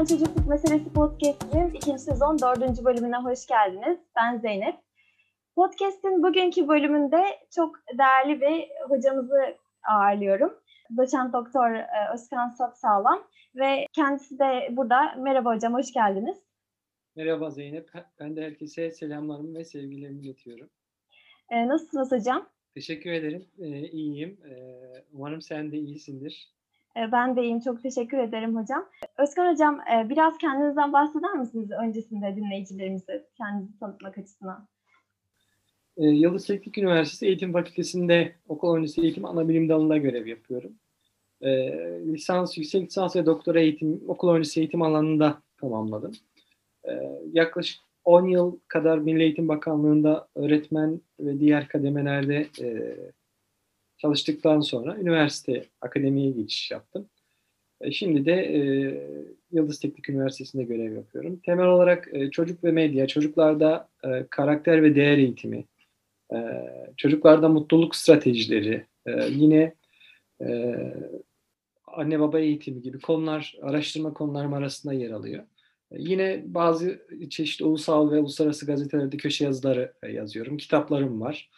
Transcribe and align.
Erken 0.00 0.16
Çocukluk 0.16 0.46
Meselesi 0.48 0.92
Podcast'inin 0.92 1.74
ikinci 1.74 1.98
sezon 1.98 2.38
dördüncü 2.38 2.84
bölümüne 2.84 3.16
hoş 3.16 3.46
geldiniz. 3.46 3.98
Ben 4.16 4.38
Zeynep. 4.38 4.74
Podcast'in 5.54 6.22
bugünkü 6.22 6.68
bölümünde 6.68 7.24
çok 7.54 7.76
değerli 7.98 8.40
bir 8.40 8.68
hocamızı 8.88 9.56
ağırlıyorum. 9.88 10.58
Doçent 10.96 11.32
Doktor 11.32 11.74
e, 11.74 11.86
Özkan 12.14 12.48
Sapsağlam 12.48 13.24
ve 13.54 13.86
kendisi 13.92 14.38
de 14.38 14.68
burada. 14.70 15.14
Merhaba 15.14 15.54
hocam, 15.54 15.74
hoş 15.74 15.92
geldiniz. 15.92 16.38
Merhaba 17.16 17.50
Zeynep. 17.50 17.90
Ben 18.20 18.36
de 18.36 18.42
herkese 18.42 18.90
selamlarımı 18.90 19.58
ve 19.58 19.64
sevgilerimi 19.64 20.22
iletiyorum. 20.22 20.70
Ee, 21.50 21.68
nasılsınız 21.68 22.12
hocam? 22.12 22.48
Teşekkür 22.74 23.10
ederim. 23.10 23.46
Ee, 23.58 23.88
iyiyim. 23.88 24.38
Ee, 24.50 25.04
umarım 25.12 25.42
sen 25.42 25.72
de 25.72 25.78
iyisindir. 25.78 26.59
Ee, 27.00 27.12
ben 27.12 27.36
de 27.36 27.42
iyiyim. 27.42 27.60
Çok 27.60 27.82
teşekkür 27.82 28.18
ederim 28.18 28.56
hocam. 28.56 28.88
Özkan 29.18 29.52
hocam 29.52 29.80
e, 29.80 30.08
biraz 30.08 30.38
kendinizden 30.38 30.92
bahseder 30.92 31.32
misiniz 31.32 31.70
öncesinde 31.70 32.36
dinleyicilerimize 32.36 33.26
kendinizi 33.36 33.78
tanıtmak 33.78 34.18
açısından? 34.18 34.68
Ee, 35.96 36.06
Yıldız 36.06 36.46
Teknik 36.46 36.78
Üniversitesi 36.78 37.26
Eğitim 37.26 37.52
Fakültesi'nde 37.52 38.34
okul 38.48 38.76
öncesi 38.76 39.00
eğitim 39.00 39.24
ana 39.24 39.48
bilim 39.48 39.68
dalında 39.68 39.96
görev 39.96 40.26
yapıyorum. 40.26 40.72
Lisans, 42.12 42.58
yüksek 42.58 42.82
lisans 42.82 43.16
ve 43.16 43.26
doktora 43.26 43.60
eğitim 43.60 44.00
okul 44.08 44.34
öncesi 44.34 44.60
eğitim 44.60 44.82
alanında 44.82 45.42
tamamladım. 45.60 46.12
Yaklaşık 47.32 47.80
10 48.04 48.28
yıl 48.28 48.58
kadar 48.68 48.98
Milli 48.98 49.22
Eğitim 49.22 49.48
Bakanlığı'nda 49.48 50.28
öğretmen 50.34 51.00
ve 51.20 51.40
diğer 51.40 51.68
kademelerde 51.68 52.46
e, 52.60 52.96
çalıştıktan 54.02 54.60
sonra 54.60 54.96
üniversite 54.96 55.64
akademiye 55.80 56.30
geçiş 56.30 56.70
yaptım. 56.70 57.08
E, 57.80 57.92
şimdi 57.92 58.24
de 58.24 58.32
e, 58.32 58.60
Yıldız 59.52 59.80
Teknik 59.80 60.08
Üniversitesi'nde 60.08 60.64
görev 60.64 60.92
yapıyorum. 60.92 61.40
Temel 61.46 61.66
olarak 61.66 62.08
e, 62.12 62.30
çocuk 62.30 62.64
ve 62.64 62.72
medya, 62.72 63.06
çocuklarda 63.06 63.88
e, 64.04 64.26
karakter 64.30 64.82
ve 64.82 64.94
değer 64.94 65.18
eğitimi, 65.18 65.64
e, 66.32 66.38
çocuklarda 66.96 67.48
mutluluk 67.48 67.96
stratejileri, 67.96 68.86
e, 69.06 69.28
yine 69.28 69.74
e, 70.40 70.76
anne 71.86 72.20
baba 72.20 72.40
eğitimi 72.40 72.82
gibi 72.82 73.00
konular, 73.00 73.56
araştırma 73.62 74.14
konularım 74.14 74.52
arasında 74.52 74.92
yer 74.92 75.10
alıyor. 75.10 75.44
Yine 75.92 76.42
bazı 76.46 77.06
çeşitli 77.30 77.64
ulusal 77.64 78.10
ve 78.10 78.18
uluslararası 78.18 78.66
gazetelerde 78.66 79.16
köşe 79.16 79.44
yazıları 79.44 79.92
e, 80.02 80.12
yazıyorum. 80.12 80.56
Kitaplarım 80.56 81.20
var. 81.20 81.50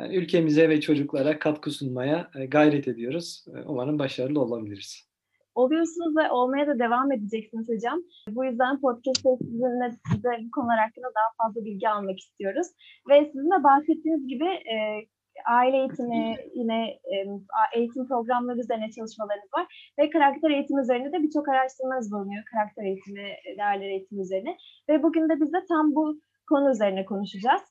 Yani 0.00 0.16
ülkemize 0.16 0.68
ve 0.68 0.80
çocuklara 0.80 1.38
katkı 1.38 1.70
sunmaya 1.70 2.30
e, 2.34 2.46
gayret 2.46 2.88
ediyoruz. 2.88 3.44
E, 3.56 3.62
umarım 3.66 3.98
başarılı 3.98 4.40
olabiliriz. 4.40 5.08
Oluyorsunuz 5.54 6.16
ve 6.16 6.30
olmaya 6.30 6.66
da 6.66 6.78
devam 6.78 7.12
edeceksiniz 7.12 7.68
hocam. 7.68 8.02
Bu 8.30 8.44
yüzden 8.44 8.80
podcast'te 8.80 9.30
sizinle 9.40 9.90
size 9.90 10.28
bu 10.44 10.50
konular 10.50 10.78
hakkında 10.78 11.10
daha 11.18 11.30
fazla 11.38 11.64
bilgi 11.64 11.88
almak 11.88 12.18
istiyoruz. 12.18 12.66
Ve 13.10 13.30
sizin 13.32 13.50
de 13.50 13.64
bahsettiğiniz 13.64 14.28
gibi 14.28 14.48
aile 15.46 15.76
eğitimi, 15.76 16.36
yine 16.54 16.98
eğitim 17.74 18.08
programları 18.08 18.58
üzerine 18.60 18.90
çalışmalarınız 18.90 19.50
var. 19.56 19.92
Ve 19.98 20.10
karakter 20.10 20.50
eğitimi 20.50 20.80
üzerine 20.80 21.12
de 21.12 21.22
birçok 21.22 21.48
araştırmanız 21.48 22.12
bulunuyor. 22.12 22.42
Karakter 22.52 22.84
eğitimi, 22.84 23.28
değerler 23.58 23.86
eğitimi 23.86 24.20
üzerine. 24.22 24.56
Ve 24.88 25.02
bugün 25.02 25.28
de 25.28 25.40
biz 25.40 25.52
de 25.52 25.60
tam 25.68 25.94
bu 25.94 26.20
konu 26.48 26.70
üzerine 26.70 27.04
konuşacağız. 27.04 27.62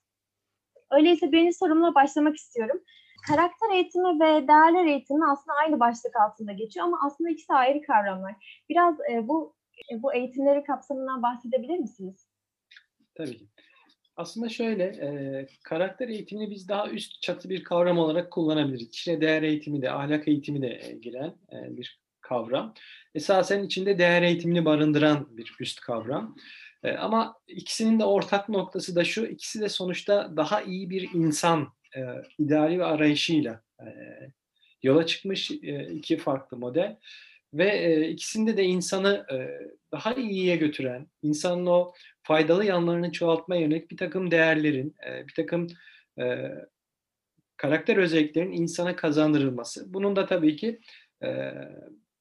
Öyleyse 0.91 1.31
birinci 1.31 1.57
sorumla 1.57 1.95
başlamak 1.95 2.35
istiyorum. 2.35 2.81
Karakter 3.27 3.69
eğitimi 3.73 4.19
ve 4.19 4.47
değerler 4.47 4.85
eğitimi 4.85 5.25
aslında 5.31 5.57
aynı 5.57 5.79
başlık 5.79 6.15
altında 6.15 6.51
geçiyor 6.51 6.85
ama 6.85 6.99
aslında 7.05 7.29
ikisi 7.29 7.53
ayrı 7.53 7.81
kavramlar. 7.81 8.63
Biraz 8.69 8.95
e, 9.11 9.27
bu 9.27 9.55
bu 9.93 10.13
eğitimleri 10.13 10.63
kapsamından 10.63 11.23
bahsedebilir 11.23 11.79
misiniz? 11.79 12.27
Tabii 13.15 13.37
ki. 13.37 13.45
Aslında 14.15 14.49
şöyle, 14.49 14.83
e, 14.83 15.47
karakter 15.63 16.07
eğitimini 16.07 16.51
biz 16.51 16.69
daha 16.69 16.89
üst 16.89 17.21
çatı 17.21 17.49
bir 17.49 17.63
kavram 17.63 17.97
olarak 17.97 18.31
kullanabiliriz. 18.31 18.87
İçine 18.87 19.21
değer 19.21 19.43
eğitimi 19.43 19.81
de, 19.81 19.91
ahlak 19.91 20.27
eğitimi 20.27 20.61
de 20.61 20.79
e, 20.83 20.93
giren 20.93 21.35
e, 21.51 21.77
bir 21.77 22.01
kavram. 22.21 22.73
Esasen 23.15 23.63
içinde 23.63 23.99
değer 23.99 24.21
eğitimini 24.21 24.65
barındıran 24.65 25.27
bir 25.37 25.55
üst 25.59 25.79
kavram. 25.79 26.35
E, 26.83 26.91
ama 26.91 27.35
ikisinin 27.47 27.99
de 27.99 28.05
ortak 28.05 28.49
noktası 28.49 28.95
da 28.95 29.03
şu, 29.03 29.25
ikisi 29.25 29.61
de 29.61 29.69
sonuçta 29.69 30.37
daha 30.37 30.61
iyi 30.61 30.89
bir 30.89 31.09
insan 31.13 31.67
e, 31.95 32.01
ideali 32.39 32.79
ve 32.79 32.85
arayışıyla 32.85 33.61
e, 33.79 33.85
yola 34.83 35.05
çıkmış 35.05 35.51
e, 35.51 35.87
iki 35.93 36.17
farklı 36.17 36.57
model. 36.57 36.97
Ve 37.53 37.69
e, 37.69 38.09
ikisinde 38.09 38.57
de 38.57 38.63
insanı 38.63 39.25
e, 39.31 39.37
daha 39.91 40.13
iyiye 40.13 40.55
götüren, 40.55 41.07
insanın 41.23 41.65
o 41.65 41.91
faydalı 42.23 42.65
yanlarını 42.65 43.11
çoğaltmaya 43.11 43.61
yönelik 43.61 43.91
bir 43.91 43.97
takım 43.97 44.31
değerlerin, 44.31 44.95
e, 45.07 45.27
bir 45.27 45.33
takım 45.33 45.67
e, 46.19 46.51
karakter 47.57 47.97
özelliklerinin 47.97 48.61
insana 48.61 48.95
kazandırılması. 48.95 49.93
Bunun 49.93 50.15
da 50.15 50.25
tabii 50.25 50.55
ki 50.55 50.79
e, 51.23 51.53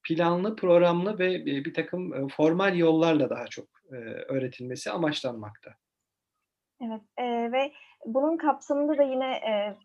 planlı, 0.02 0.56
programlı 0.56 1.18
ve 1.18 1.34
e, 1.34 1.44
bir 1.46 1.74
takım 1.74 2.14
e, 2.14 2.28
formal 2.28 2.76
yollarla 2.76 3.30
daha 3.30 3.46
çok 3.46 3.79
öğretilmesi 4.28 4.90
amaçlanmakta. 4.90 5.70
Evet 6.82 7.02
e, 7.16 7.52
ve 7.52 7.72
bunun 8.06 8.36
kapsamında 8.36 8.98
da 8.98 9.02
yine 9.02 9.32
e, 9.32 9.76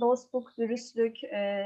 dostluk, 0.00 0.58
dürüstlük, 0.58 1.24
e, 1.24 1.64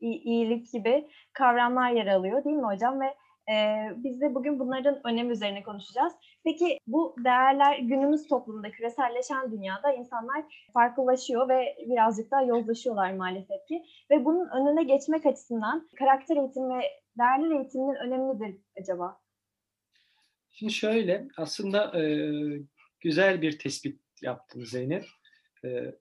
iyilik 0.00 0.72
gibi 0.72 1.08
kavramlar 1.32 1.90
yer 1.90 2.06
alıyor 2.06 2.44
değil 2.44 2.56
mi 2.56 2.66
hocam? 2.66 3.00
Ve 3.00 3.14
e, 3.52 3.86
biz 3.96 4.20
de 4.20 4.34
bugün 4.34 4.58
bunların 4.58 5.00
önemi 5.04 5.32
üzerine 5.32 5.62
konuşacağız. 5.62 6.12
Peki 6.44 6.78
bu 6.86 7.16
değerler 7.24 7.78
günümüz 7.78 8.28
toplumunda, 8.28 8.70
küreselleşen 8.70 9.52
dünyada 9.52 9.92
insanlar 9.92 10.68
farklılaşıyor 10.74 11.48
ve 11.48 11.76
birazcık 11.86 12.30
daha 12.30 12.42
yozlaşıyorlar 12.42 13.12
maalesef 13.12 13.66
ki. 13.68 13.84
Ve 14.10 14.24
bunun 14.24 14.48
önüne 14.48 14.82
geçmek 14.84 15.26
açısından 15.26 15.88
karakter 15.98 16.36
eğitimi 16.36 16.78
ve 16.78 16.82
değerler 17.18 17.56
eğitiminin 17.56 17.94
önemlidir 17.94 18.56
acaba? 18.80 19.21
Şimdi 20.52 20.72
şöyle, 20.72 21.28
aslında 21.36 22.00
e, 22.00 22.04
güzel 23.00 23.42
bir 23.42 23.58
tespit 23.58 24.00
yaptın 24.22 24.64
Zeynep. 24.64 25.04
E, 25.64 25.94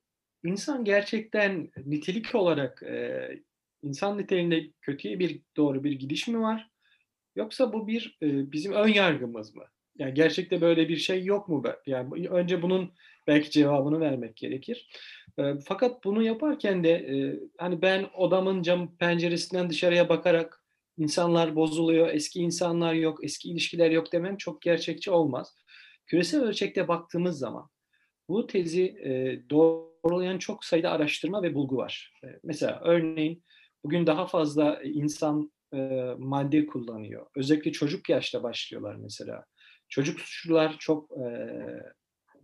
insan 0.43 0.85
gerçekten 0.85 1.71
nitelik 1.85 2.35
olarak 2.35 2.83
e, 2.83 3.29
insan 3.83 4.17
niteliğinde 4.17 4.71
kötüye 4.81 5.19
bir 5.19 5.41
doğru 5.57 5.83
bir 5.83 5.91
gidiş 5.91 6.27
mi 6.27 6.41
var? 6.41 6.69
Yoksa 7.35 7.73
bu 7.73 7.87
bir 7.87 8.17
e, 8.21 8.51
bizim 8.51 8.73
ön 8.73 8.87
yargımız 8.87 9.55
mı? 9.55 9.63
Yani 9.97 10.13
gerçekte 10.13 10.61
böyle 10.61 10.89
bir 10.89 10.97
şey 10.97 11.25
yok 11.25 11.47
mu? 11.47 11.63
Yani 11.85 12.29
önce 12.29 12.61
bunun 12.61 12.93
belki 13.27 13.51
cevabını 13.51 13.99
vermek 13.99 14.35
gerekir. 14.35 14.89
E, 15.39 15.53
fakat 15.65 16.03
bunu 16.03 16.23
yaparken 16.23 16.83
de 16.83 16.91
e, 16.91 17.39
hani 17.57 17.81
ben 17.81 18.07
odamın 18.13 18.63
cam 18.63 18.97
penceresinden 18.97 19.69
dışarıya 19.69 20.09
bakarak 20.09 20.60
insanlar 20.97 21.55
bozuluyor, 21.55 22.09
eski 22.09 22.39
insanlar 22.39 22.93
yok, 22.93 23.23
eski 23.23 23.49
ilişkiler 23.49 23.91
yok 23.91 24.13
demem 24.13 24.37
çok 24.37 24.61
gerçekçi 24.61 25.11
olmaz. 25.11 25.55
Küresel 26.07 26.41
ölçekte 26.41 26.87
baktığımız 26.87 27.39
zaman 27.39 27.69
bu 28.29 28.47
tezi 28.47 28.83
e, 28.83 29.41
doğrulayan 29.49 30.37
çok 30.37 30.65
sayıda 30.65 30.91
araştırma 30.91 31.43
ve 31.43 31.55
bulgu 31.55 31.77
var. 31.77 32.13
E, 32.23 32.27
mesela 32.43 32.81
örneğin 32.83 33.43
bugün 33.83 34.07
daha 34.07 34.27
fazla 34.27 34.81
insan 34.83 35.51
e, 35.73 35.77
madde 36.17 36.65
kullanıyor. 36.65 37.25
Özellikle 37.35 37.71
çocuk 37.71 38.09
yaşta 38.09 38.43
başlıyorlar 38.43 38.95
mesela. 38.95 39.45
Çocuk 39.89 40.19
suçlular 40.19 40.75
çok 40.79 41.11
e, 41.11 41.25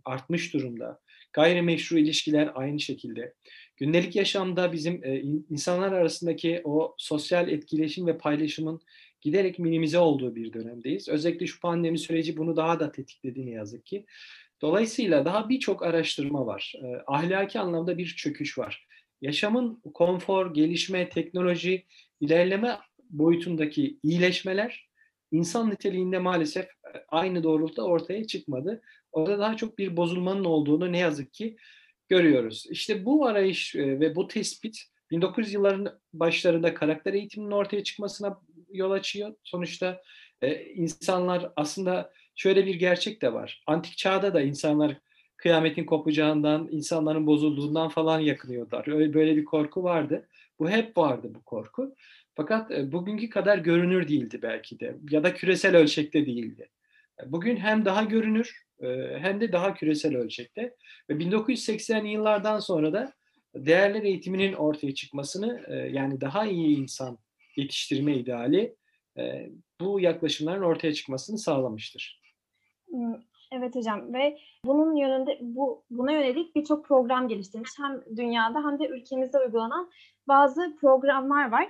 artmış 0.04 0.54
durumda. 0.54 1.00
Gayrimeşru 1.32 1.98
ilişkiler 1.98 2.50
aynı 2.54 2.80
şekilde. 2.80 3.34
Gündelik 3.78 4.16
yaşamda 4.16 4.72
bizim 4.72 5.04
e, 5.04 5.20
insanlar 5.50 5.92
arasındaki 5.92 6.60
o 6.64 6.94
sosyal 6.98 7.48
etkileşim 7.48 8.06
ve 8.06 8.18
paylaşımın 8.18 8.80
giderek 9.20 9.58
minimize 9.58 9.98
olduğu 9.98 10.34
bir 10.34 10.52
dönemdeyiz. 10.52 11.08
Özellikle 11.08 11.46
şu 11.46 11.60
pandemi 11.60 11.98
süreci 11.98 12.36
bunu 12.36 12.56
daha 12.56 12.80
da 12.80 12.92
tetikledi 12.92 13.46
ne 13.46 13.50
yazık 13.50 13.86
ki. 13.86 14.06
Dolayısıyla 14.60 15.24
daha 15.24 15.48
birçok 15.48 15.82
araştırma 15.82 16.46
var. 16.46 16.74
E, 16.82 16.86
ahlaki 17.06 17.60
anlamda 17.60 17.98
bir 17.98 18.06
çöküş 18.06 18.58
var. 18.58 18.86
Yaşamın 19.20 19.82
konfor, 19.94 20.54
gelişme, 20.54 21.08
teknoloji, 21.08 21.84
ilerleme 22.20 22.78
boyutundaki 23.10 23.98
iyileşmeler 24.02 24.88
insan 25.32 25.70
niteliğinde 25.70 26.18
maalesef 26.18 26.64
e, 26.64 26.70
aynı 27.08 27.42
doğrultuda 27.42 27.84
ortaya 27.84 28.26
çıkmadı. 28.26 28.82
Orada 29.12 29.38
daha 29.38 29.56
çok 29.56 29.78
bir 29.78 29.96
bozulmanın 29.96 30.44
olduğunu 30.44 30.92
ne 30.92 30.98
yazık 30.98 31.32
ki 31.32 31.56
görüyoruz. 32.08 32.66
İşte 32.70 33.04
bu 33.04 33.26
arayış 33.26 33.76
e, 33.76 34.00
ve 34.00 34.16
bu 34.16 34.28
tespit 34.28 34.82
1900 35.10 35.52
yılların 35.52 36.00
başlarında 36.12 36.74
karakter 36.74 37.14
eğitiminin 37.14 37.50
ortaya 37.50 37.84
çıkmasına 37.84 38.40
yol 38.72 38.90
açıyor. 38.90 39.34
Sonuçta 39.44 40.02
e, 40.42 40.64
insanlar 40.64 41.52
aslında 41.56 42.12
şöyle 42.34 42.66
bir 42.66 42.74
gerçek 42.74 43.22
de 43.22 43.32
var. 43.32 43.62
Antik 43.66 43.96
çağda 43.96 44.34
da 44.34 44.40
insanlar 44.40 44.96
kıyametin 45.36 45.84
kopacağından, 45.84 46.68
insanların 46.70 47.26
bozulduğundan 47.26 47.88
falan 47.88 48.20
yakınıyorlar. 48.20 48.88
Öyle 48.88 49.14
böyle 49.14 49.36
bir 49.36 49.44
korku 49.44 49.82
vardı. 49.82 50.28
Bu 50.58 50.70
hep 50.70 50.96
vardı 50.96 51.30
bu 51.34 51.42
korku. 51.42 51.94
Fakat 52.34 52.70
e, 52.70 52.92
bugünkü 52.92 53.28
kadar 53.28 53.58
görünür 53.58 54.08
değildi 54.08 54.38
belki 54.42 54.80
de 54.80 54.96
ya 55.10 55.24
da 55.24 55.34
küresel 55.34 55.76
ölçekte 55.76 56.26
değildi. 56.26 56.68
E, 57.22 57.32
bugün 57.32 57.56
hem 57.56 57.84
daha 57.84 58.02
görünür 58.02 58.62
e, 58.80 58.86
hem 59.18 59.40
de 59.40 59.52
daha 59.52 59.74
küresel 59.74 60.16
ölçekte 60.16 60.74
ve 61.10 61.18
1980 61.18 62.04
yıllardan 62.04 62.58
sonra 62.58 62.92
da 62.92 63.12
değerler 63.54 64.02
eğitiminin 64.02 64.52
ortaya 64.52 64.94
çıkmasını 64.94 65.66
yani 65.92 66.20
daha 66.20 66.46
iyi 66.46 66.76
insan 66.76 67.18
yetiştirme 67.56 68.16
ideali 68.16 68.76
bu 69.80 70.00
yaklaşımların 70.00 70.62
ortaya 70.62 70.94
çıkmasını 70.94 71.38
sağlamıştır. 71.38 72.20
Evet 73.52 73.74
hocam 73.74 74.14
ve 74.14 74.38
bunun 74.64 74.96
yönünde 74.96 75.38
bu 75.40 75.84
buna 75.90 76.12
yönelik 76.12 76.56
birçok 76.56 76.84
program 76.84 77.28
geliştirmiş 77.28 77.70
hem 77.78 78.16
dünyada 78.16 78.58
hem 78.66 78.78
de 78.78 78.88
ülkemizde 78.88 79.38
uygulanan 79.38 79.90
bazı 80.28 80.76
programlar 80.80 81.52
var. 81.52 81.68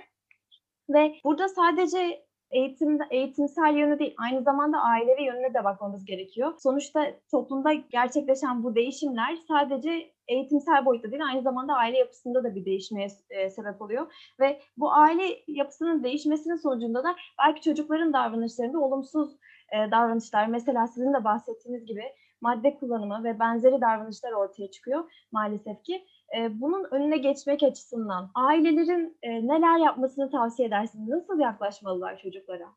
Ve 0.89 1.15
burada 1.23 1.47
sadece 1.47 2.25
eğitimde 2.51 3.03
eğitimsel 3.11 3.75
yönü 3.75 3.99
değil 3.99 4.15
aynı 4.17 4.43
zamanda 4.43 4.81
ailevi 4.81 5.23
yönüne 5.23 5.53
de 5.53 5.63
bakmamız 5.63 6.05
gerekiyor. 6.05 6.53
Sonuçta 6.59 7.05
toplumda 7.31 7.73
gerçekleşen 7.73 8.63
bu 8.63 8.75
değişimler 8.75 9.35
sadece 9.47 10.11
eğitimsel 10.27 10.85
boyutta 10.85 11.11
değil 11.11 11.25
aynı 11.25 11.41
zamanda 11.41 11.73
aile 11.73 11.97
yapısında 11.97 12.43
da 12.43 12.55
bir 12.55 12.65
değişmeye 12.65 13.07
e, 13.29 13.49
sebep 13.49 13.81
oluyor 13.81 14.13
ve 14.39 14.59
bu 14.77 14.93
aile 14.93 15.23
yapısının 15.47 16.03
değişmesinin 16.03 16.55
sonucunda 16.55 17.03
da 17.03 17.15
belki 17.39 17.61
çocukların 17.61 18.13
davranışlarında 18.13 18.79
olumsuz 18.79 19.31
e, 19.71 19.91
davranışlar 19.91 20.47
mesela 20.47 20.87
sizin 20.87 21.13
de 21.13 21.23
bahsettiğiniz 21.23 21.85
gibi 21.85 22.03
madde 22.41 22.75
kullanımı 22.75 23.23
ve 23.23 23.39
benzeri 23.39 23.81
davranışlar 23.81 24.31
ortaya 24.31 24.71
çıkıyor 24.71 25.11
maalesef 25.31 25.83
ki. 25.83 26.05
Bunun 26.49 26.87
önüne 26.91 27.17
geçmek 27.17 27.63
açısından 27.63 28.31
ailelerin 28.35 29.17
neler 29.23 29.85
yapmasını 29.85 30.31
tavsiye 30.31 30.67
edersiniz? 30.67 31.07
Nasıl 31.07 31.39
yaklaşmalılar 31.39 32.17
çocuklara? 32.17 32.75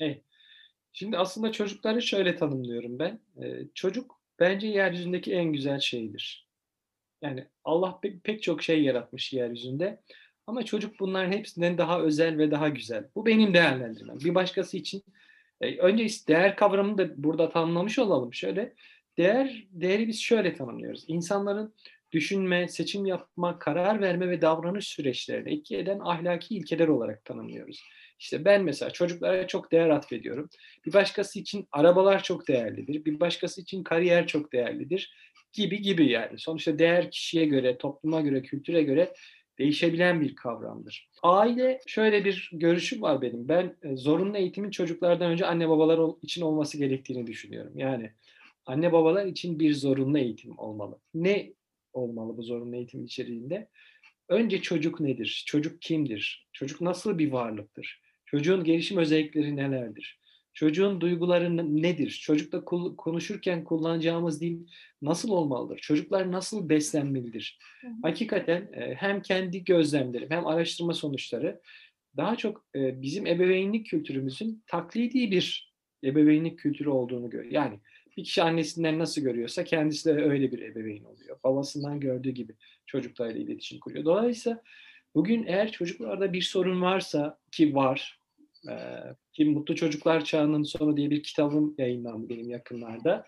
Evet. 0.00 0.22
Şimdi 0.92 1.18
aslında 1.18 1.52
çocukları 1.52 2.02
şöyle 2.02 2.36
tanımlıyorum 2.36 2.98
ben. 2.98 3.20
Çocuk 3.74 4.20
bence 4.38 4.66
yeryüzündeki 4.66 5.34
en 5.34 5.52
güzel 5.52 5.80
şeydir. 5.80 6.48
Yani 7.22 7.46
Allah 7.64 7.98
pek, 8.02 8.24
pek 8.24 8.42
çok 8.42 8.62
şey 8.62 8.82
yaratmış 8.82 9.32
yeryüzünde. 9.32 10.00
Ama 10.46 10.64
çocuk 10.64 11.00
bunların 11.00 11.32
hepsinden 11.32 11.78
daha 11.78 12.00
özel 12.00 12.38
ve 12.38 12.50
daha 12.50 12.68
güzel. 12.68 13.08
Bu 13.14 13.26
benim 13.26 13.54
değerlendirmem. 13.54 14.18
Bir 14.24 14.34
başkası 14.34 14.76
için 14.76 15.02
önce 15.60 16.06
değer 16.28 16.56
kavramını 16.56 16.98
da 16.98 17.22
burada 17.24 17.48
tanımlamış 17.48 17.98
olalım. 17.98 18.34
Şöyle 18.34 18.74
değer 19.18 19.66
değeri 19.70 20.08
biz 20.08 20.20
şöyle 20.20 20.54
tanımlıyoruz. 20.54 21.04
İnsanların 21.08 21.74
düşünme, 22.12 22.68
seçim 22.68 23.06
yapma, 23.06 23.58
karar 23.58 24.00
verme 24.00 24.28
ve 24.28 24.42
davranış 24.42 24.88
süreçlerini 24.88 25.54
etki 25.54 25.76
eden 25.76 25.98
ahlaki 25.98 26.56
ilkeler 26.56 26.88
olarak 26.88 27.24
tanımlıyoruz. 27.24 27.82
İşte 28.18 28.44
ben 28.44 28.64
mesela 28.64 28.90
çocuklara 28.90 29.46
çok 29.46 29.72
değer 29.72 29.88
atfediyorum. 29.88 30.48
Bir 30.86 30.92
başkası 30.92 31.38
için 31.38 31.68
arabalar 31.72 32.22
çok 32.22 32.48
değerlidir. 32.48 33.04
Bir 33.04 33.20
başkası 33.20 33.60
için 33.60 33.82
kariyer 33.82 34.26
çok 34.26 34.52
değerlidir 34.52 35.12
gibi 35.52 35.82
gibi 35.82 36.10
yani. 36.10 36.38
Sonuçta 36.38 36.78
değer 36.78 37.10
kişiye 37.10 37.44
göre, 37.44 37.78
topluma 37.78 38.20
göre, 38.20 38.42
kültüre 38.42 38.82
göre 38.82 39.12
değişebilen 39.58 40.20
bir 40.20 40.36
kavramdır. 40.36 41.08
Aile 41.22 41.80
şöyle 41.86 42.24
bir 42.24 42.50
görüşüm 42.52 43.02
var 43.02 43.22
benim. 43.22 43.48
Ben 43.48 43.76
e, 43.82 43.96
zorunlu 43.96 44.36
eğitimin 44.36 44.70
çocuklardan 44.70 45.30
önce 45.30 45.46
anne 45.46 45.68
babalar 45.68 46.14
için 46.22 46.42
olması 46.42 46.78
gerektiğini 46.78 47.26
düşünüyorum. 47.26 47.78
Yani 47.78 48.12
anne 48.66 48.92
babalar 48.92 49.26
için 49.26 49.60
bir 49.60 49.74
zorunlu 49.74 50.18
eğitim 50.18 50.58
olmalı. 50.58 50.98
Ne 51.14 51.52
olmalı 51.96 52.36
bu 52.36 52.42
zorunlu 52.42 52.76
eğitim 52.76 53.04
içeriğinde? 53.04 53.68
Önce 54.28 54.62
çocuk 54.62 55.00
nedir? 55.00 55.44
Çocuk 55.46 55.82
kimdir? 55.82 56.48
Çocuk 56.52 56.80
nasıl 56.80 57.18
bir 57.18 57.32
varlıktır? 57.32 58.00
Çocuğun 58.26 58.64
gelişim 58.64 58.98
özellikleri 58.98 59.56
nelerdir? 59.56 60.20
Çocuğun 60.54 61.00
duyguları 61.00 61.82
nedir? 61.82 62.10
Çocukla 62.22 62.64
konuşurken 62.96 63.64
kullanacağımız 63.64 64.40
dil 64.40 64.66
nasıl 65.02 65.30
olmalıdır? 65.30 65.78
Çocuklar 65.78 66.32
nasıl 66.32 66.68
beslenmelidir? 66.68 67.58
Hakikaten 68.02 68.68
e, 68.72 68.94
hem 68.94 69.22
kendi 69.22 69.64
gözlemlerim 69.64 70.30
hem 70.30 70.46
araştırma 70.46 70.94
sonuçları 70.94 71.60
daha 72.16 72.36
çok 72.36 72.66
e, 72.76 73.02
bizim 73.02 73.26
ebeveynlik 73.26 73.86
kültürümüzün 73.86 74.62
taklidi 74.66 75.30
bir 75.30 75.74
ebeveynlik 76.04 76.58
kültürü 76.58 76.88
olduğunu 76.88 77.30
görüyor. 77.30 77.52
Yani 77.52 77.80
bir 78.16 78.24
kişi 78.24 78.42
annesinden 78.42 78.98
nasıl 78.98 79.22
görüyorsa 79.22 79.64
kendisi 79.64 80.08
de 80.08 80.22
öyle 80.22 80.52
bir 80.52 80.62
ebeveyn 80.62 81.04
oluyor. 81.04 81.38
Babasından 81.44 82.00
gördüğü 82.00 82.30
gibi 82.30 82.54
çocuklarla 82.86 83.38
iletişim 83.38 83.80
kuruyor. 83.80 84.04
Dolayısıyla 84.04 84.62
bugün 85.14 85.44
eğer 85.46 85.72
çocuklarda 85.72 86.32
bir 86.32 86.42
sorun 86.42 86.82
varsa 86.82 87.38
ki 87.52 87.74
var 87.74 88.20
ee, 88.68 89.02
ki 89.32 89.44
Mutlu 89.44 89.74
Çocuklar 89.74 90.24
Çağının 90.24 90.62
Sonu 90.62 90.96
diye 90.96 91.10
bir 91.10 91.22
kitabım 91.22 91.74
yayınlandı 91.78 92.28
benim 92.28 92.50
yakınlarda. 92.50 93.26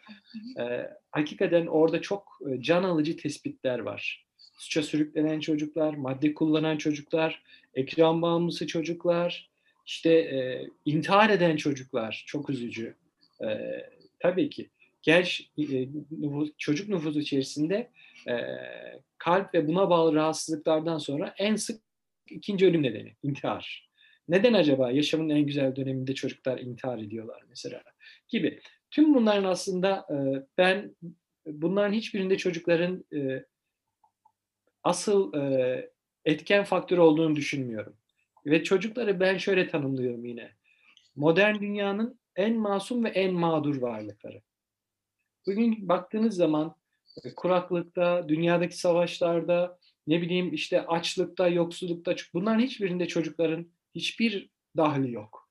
Ee, 0.60 0.90
hakikaten 1.10 1.66
orada 1.66 2.00
çok 2.00 2.38
e, 2.50 2.62
can 2.62 2.82
alıcı 2.82 3.16
tespitler 3.16 3.78
var. 3.78 4.26
Suça 4.58 4.82
sürüklenen 4.82 5.40
çocuklar, 5.40 5.94
madde 5.94 6.34
kullanan 6.34 6.76
çocuklar, 6.76 7.42
ekran 7.74 8.22
bağımlısı 8.22 8.66
çocuklar, 8.66 9.50
işte 9.86 10.10
e, 10.10 10.66
intihar 10.84 11.30
eden 11.30 11.56
çocuklar 11.56 12.24
çok 12.26 12.50
üzücü. 12.50 12.96
E, 13.44 13.48
tabii 14.18 14.50
ki 14.50 14.70
genç 15.08 15.50
e, 15.58 15.88
nüfus, 16.10 16.50
çocuk 16.58 16.88
nüfusu 16.88 17.20
içerisinde 17.20 17.90
e, 18.28 18.34
kalp 19.18 19.54
ve 19.54 19.68
buna 19.68 19.90
bağlı 19.90 20.14
rahatsızlıklardan 20.14 20.98
sonra 20.98 21.34
en 21.38 21.56
sık 21.56 21.82
ikinci 22.30 22.66
ölüm 22.66 22.82
nedeni 22.82 23.16
intihar. 23.22 23.90
Neden 24.28 24.52
acaba 24.52 24.90
yaşamın 24.90 25.28
en 25.28 25.46
güzel 25.46 25.76
döneminde 25.76 26.14
çocuklar 26.14 26.58
intihar 26.58 26.98
ediyorlar 26.98 27.42
mesela 27.48 27.82
gibi. 28.28 28.60
Tüm 28.90 29.14
bunların 29.14 29.44
aslında 29.44 30.06
e, 30.10 30.16
ben 30.58 30.96
bunların 31.46 31.92
hiçbirinde 31.92 32.36
çocukların 32.38 33.04
e, 33.14 33.44
asıl 34.82 35.34
e, 35.34 35.90
etken 36.24 36.64
faktör 36.64 36.98
olduğunu 36.98 37.36
düşünmüyorum. 37.36 37.96
Ve 38.46 38.64
çocukları 38.64 39.20
ben 39.20 39.38
şöyle 39.38 39.68
tanımlıyorum 39.68 40.24
yine. 40.24 40.50
Modern 41.16 41.60
dünyanın 41.60 42.18
en 42.36 42.56
masum 42.56 43.04
ve 43.04 43.08
en 43.08 43.34
mağdur 43.34 43.76
varlıkları. 43.76 44.42
Bugün 45.48 45.88
baktığınız 45.88 46.36
zaman 46.36 46.74
kuraklıkta, 47.36 48.28
dünyadaki 48.28 48.78
savaşlarda, 48.78 49.78
ne 50.06 50.22
bileyim 50.22 50.54
işte 50.54 50.86
açlıkta, 50.86 51.48
yoksullukta 51.48 52.14
bunların 52.34 52.60
hiçbirinde 52.60 53.08
çocukların 53.08 53.66
hiçbir 53.94 54.50
dahli 54.76 55.12
yok. 55.12 55.48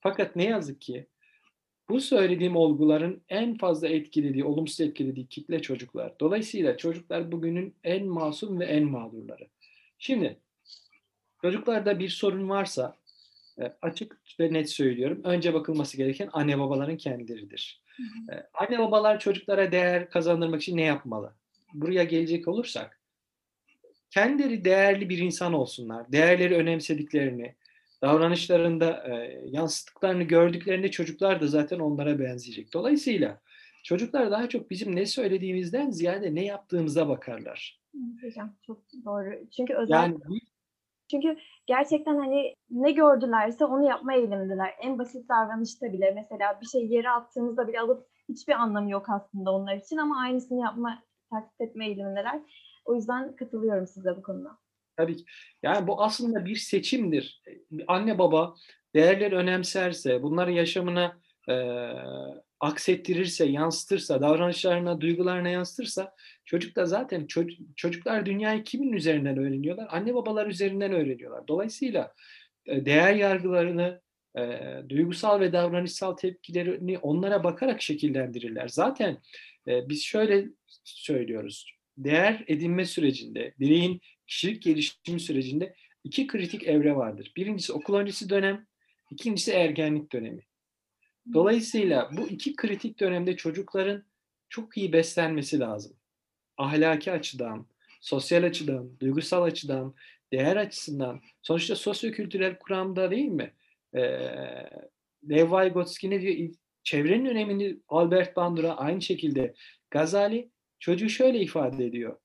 Fakat 0.00 0.36
ne 0.36 0.44
yazık 0.44 0.80
ki 0.80 1.06
bu 1.88 2.00
söylediğim 2.00 2.56
olguların 2.56 3.22
en 3.28 3.56
fazla 3.58 3.88
etkilediği, 3.88 4.44
olumsuz 4.44 4.80
etkilediği 4.80 5.26
kitle 5.26 5.62
çocuklar. 5.62 6.14
Dolayısıyla 6.20 6.76
çocuklar 6.76 7.32
bugünün 7.32 7.74
en 7.84 8.06
masum 8.06 8.60
ve 8.60 8.64
en 8.64 8.84
mağdurları. 8.84 9.48
Şimdi 9.98 10.38
çocuklarda 11.42 11.98
bir 11.98 12.08
sorun 12.08 12.48
varsa 12.48 12.96
e, 13.60 13.72
açık 13.82 14.20
ve 14.40 14.52
net 14.52 14.70
söylüyorum. 14.70 15.20
Önce 15.24 15.54
bakılması 15.54 15.96
gereken 15.96 16.30
anne 16.32 16.58
babaların 16.58 16.96
kendileridir. 16.96 17.80
Anne 18.54 18.78
babalar 18.78 19.18
çocuklara 19.18 19.72
değer 19.72 20.10
kazandırmak 20.10 20.62
için 20.62 20.76
ne 20.76 20.82
yapmalı? 20.82 21.34
Buraya 21.74 22.04
gelecek 22.04 22.48
olursak 22.48 23.00
kendileri 24.10 24.64
değerli 24.64 25.08
bir 25.08 25.18
insan 25.18 25.52
olsunlar. 25.52 26.12
Değerleri 26.12 26.54
önemsediklerini, 26.54 27.54
davranışlarında 28.02 29.08
e, 29.08 29.40
yansıttıklarını 29.46 30.22
gördüklerinde 30.22 30.90
çocuklar 30.90 31.40
da 31.40 31.46
zaten 31.46 31.78
onlara 31.78 32.18
benzeyecek. 32.18 32.72
Dolayısıyla 32.72 33.40
çocuklar 33.84 34.30
daha 34.30 34.48
çok 34.48 34.70
bizim 34.70 34.96
ne 34.96 35.06
söylediğimizden 35.06 35.90
ziyade 35.90 36.34
ne 36.34 36.44
yaptığımıza 36.44 37.08
bakarlar. 37.08 37.80
Hocam 38.22 38.56
çok 38.66 38.82
doğru. 39.04 39.30
Çünkü 39.56 39.74
özel 39.74 39.94
yani, 39.94 40.18
çünkü 41.10 41.36
gerçekten 41.66 42.16
hani 42.18 42.54
ne 42.70 42.90
gördülerse 42.90 43.64
onu 43.64 43.88
yapma 43.88 44.14
eğilimindeler. 44.14 44.74
En 44.80 44.98
basit 44.98 45.28
davranışta 45.28 45.92
bile 45.92 46.10
mesela 46.10 46.60
bir 46.60 46.66
şey 46.66 46.86
yere 46.86 47.10
attığımızda 47.10 47.68
bile 47.68 47.80
alıp 47.80 48.06
hiçbir 48.28 48.52
anlamı 48.52 48.90
yok 48.90 49.06
aslında 49.08 49.52
onlar 49.52 49.76
için 49.76 49.96
ama 49.96 50.20
aynısını 50.20 50.60
yapma, 50.60 51.02
taklit 51.30 51.60
etme 51.60 51.86
eğilimindeler. 51.86 52.40
O 52.84 52.94
yüzden 52.94 53.36
katılıyorum 53.36 53.86
size 53.86 54.16
bu 54.16 54.22
konuda. 54.22 54.58
Tabii 54.96 55.16
ki. 55.16 55.24
Yani 55.62 55.86
bu 55.86 56.02
aslında 56.02 56.44
bir 56.44 56.56
seçimdir. 56.56 57.42
Anne 57.88 58.18
baba 58.18 58.54
değerleri 58.94 59.36
önemserse, 59.36 60.22
bunları 60.22 60.52
yaşamına 60.52 61.16
aksettirirse, 62.60 63.44
yansıtırsa, 63.44 64.20
davranışlarına, 64.20 65.00
duygularına 65.00 65.48
yansıtırsa 65.48 66.14
çocuk 66.44 66.76
da 66.76 66.86
zaten 66.86 67.26
çocuk, 67.26 67.58
çocuklar 67.76 68.26
dünyayı 68.26 68.64
kimin 68.64 68.92
üzerinden 68.92 69.38
öğreniyorlar? 69.38 69.88
Anne 69.90 70.14
babalar 70.14 70.46
üzerinden 70.46 70.92
öğreniyorlar. 70.92 71.48
Dolayısıyla 71.48 72.14
e, 72.66 72.84
değer 72.84 73.14
yargılarını 73.14 74.00
e, 74.38 74.60
duygusal 74.88 75.40
ve 75.40 75.52
davranışsal 75.52 76.16
tepkilerini 76.16 76.98
onlara 76.98 77.44
bakarak 77.44 77.82
şekillendirirler. 77.82 78.68
Zaten 78.68 79.18
e, 79.68 79.88
biz 79.88 80.02
şöyle 80.02 80.46
söylüyoruz. 80.84 81.66
Değer 81.98 82.44
edinme 82.46 82.84
sürecinde, 82.84 83.54
bireyin 83.58 84.00
kişilik 84.26 84.62
gelişimi 84.62 85.20
sürecinde 85.20 85.74
iki 86.04 86.26
kritik 86.26 86.66
evre 86.66 86.96
vardır. 86.96 87.32
Birincisi 87.36 87.72
okul 87.72 87.94
öncesi 87.94 88.30
dönem, 88.30 88.66
ikincisi 89.10 89.52
ergenlik 89.52 90.12
dönemi. 90.12 90.49
Dolayısıyla 91.32 92.10
bu 92.16 92.28
iki 92.28 92.56
kritik 92.56 93.00
dönemde 93.00 93.36
çocukların 93.36 94.04
çok 94.48 94.76
iyi 94.76 94.92
beslenmesi 94.92 95.58
lazım. 95.58 95.96
Ahlaki 96.56 97.12
açıdan, 97.12 97.66
sosyal 98.00 98.44
açıdan, 98.44 99.00
duygusal 99.00 99.42
açıdan, 99.42 99.94
değer 100.32 100.56
açısından. 100.56 101.20
Sonuçta 101.42 101.76
sosyokültürel 101.76 102.58
kuramda 102.58 103.10
değil 103.10 103.28
mi? 103.28 103.52
Ee, 103.94 104.00
Lev 105.30 105.52
Vygotsky 105.52 106.10
ne 106.10 106.20
diyor? 106.20 106.50
Çevrenin 106.82 107.26
önemini 107.26 107.80
Albert 107.88 108.36
Bandura 108.36 108.76
aynı 108.76 109.02
şekilde. 109.02 109.54
Gazali 109.90 110.50
çocuğu 110.78 111.08
şöyle 111.08 111.40
ifade 111.40 111.86
ediyor. 111.86 112.16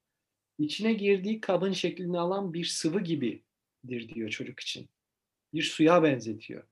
İçine 0.60 0.94
girdiği 0.94 1.42
kabın 1.42 1.72
şeklini 1.72 2.20
alan 2.20 2.54
bir 2.54 2.66
sıvı 2.66 3.00
gibidir 3.00 4.10
diyor 4.14 4.30
çocuk 4.30 4.60
için. 4.60 4.90
Bir 5.54 5.64
suya 5.64 6.04
benzetiyor. 6.04 6.64